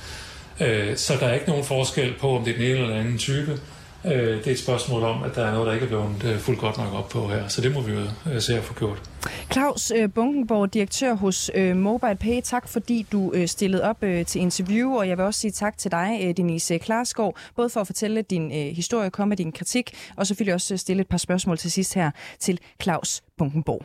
Øh, 0.60 0.96
så 0.96 1.16
der 1.20 1.26
er 1.26 1.34
ikke 1.34 1.48
nogen 1.48 1.64
forskel 1.64 2.14
på, 2.20 2.36
om 2.36 2.44
det 2.44 2.50
er 2.50 2.56
den 2.56 2.66
ene 2.66 2.74
eller 2.74 2.88
den 2.88 2.98
anden 2.98 3.18
type. 3.18 3.60
Øh, 4.06 4.38
det 4.38 4.46
er 4.46 4.50
et 4.50 4.58
spørgsmål 4.58 5.02
om, 5.02 5.22
at 5.22 5.34
der 5.34 5.46
er 5.46 5.52
noget, 5.52 5.66
der 5.66 5.72
ikke 5.72 5.84
er 5.84 5.88
blevet 5.88 6.24
øh, 6.24 6.38
fuldt 6.38 6.60
godt 6.60 6.78
nok 6.78 6.94
op 6.94 7.08
på 7.08 7.28
her. 7.28 7.48
Så 7.48 7.60
det 7.60 7.74
må 7.74 7.80
vi 7.80 7.92
jo 7.92 8.00
øh, 8.32 8.40
se 8.40 8.56
at 8.56 8.64
få 8.64 8.74
gjort. 8.74 9.02
Claus 9.52 9.92
øh, 9.96 10.10
Bunkenborg, 10.10 10.74
direktør 10.74 11.14
hos 11.14 11.50
øh, 11.54 11.76
MobilePay, 11.76 12.40
tak 12.44 12.68
fordi 12.68 13.06
du 13.12 13.32
øh, 13.34 13.48
stillede 13.48 13.82
op 13.82 14.02
øh, 14.02 14.26
til 14.26 14.40
interview, 14.40 14.96
og 14.96 15.08
jeg 15.08 15.18
vil 15.18 15.24
også 15.24 15.40
sige 15.40 15.50
tak 15.50 15.78
til 15.78 15.90
dig, 15.90 16.20
øh, 16.22 16.36
Denise 16.36 16.78
Klarskov, 16.78 17.36
både 17.56 17.68
for 17.68 17.80
at 17.80 17.86
fortælle 17.86 18.22
din 18.22 18.52
øh, 18.52 18.76
historie, 18.76 19.10
komme 19.10 19.28
med 19.28 19.36
din 19.36 19.52
kritik, 19.52 19.94
og 20.16 20.26
selvfølgelig 20.26 20.54
også 20.54 20.74
øh, 20.74 20.78
stille 20.78 21.00
et 21.00 21.08
par 21.08 21.18
spørgsmål 21.18 21.58
til 21.58 21.72
sidst 21.72 21.94
her 21.94 22.10
til 22.40 22.58
Claus 22.82 23.22
Bunkenborg. 23.38 23.84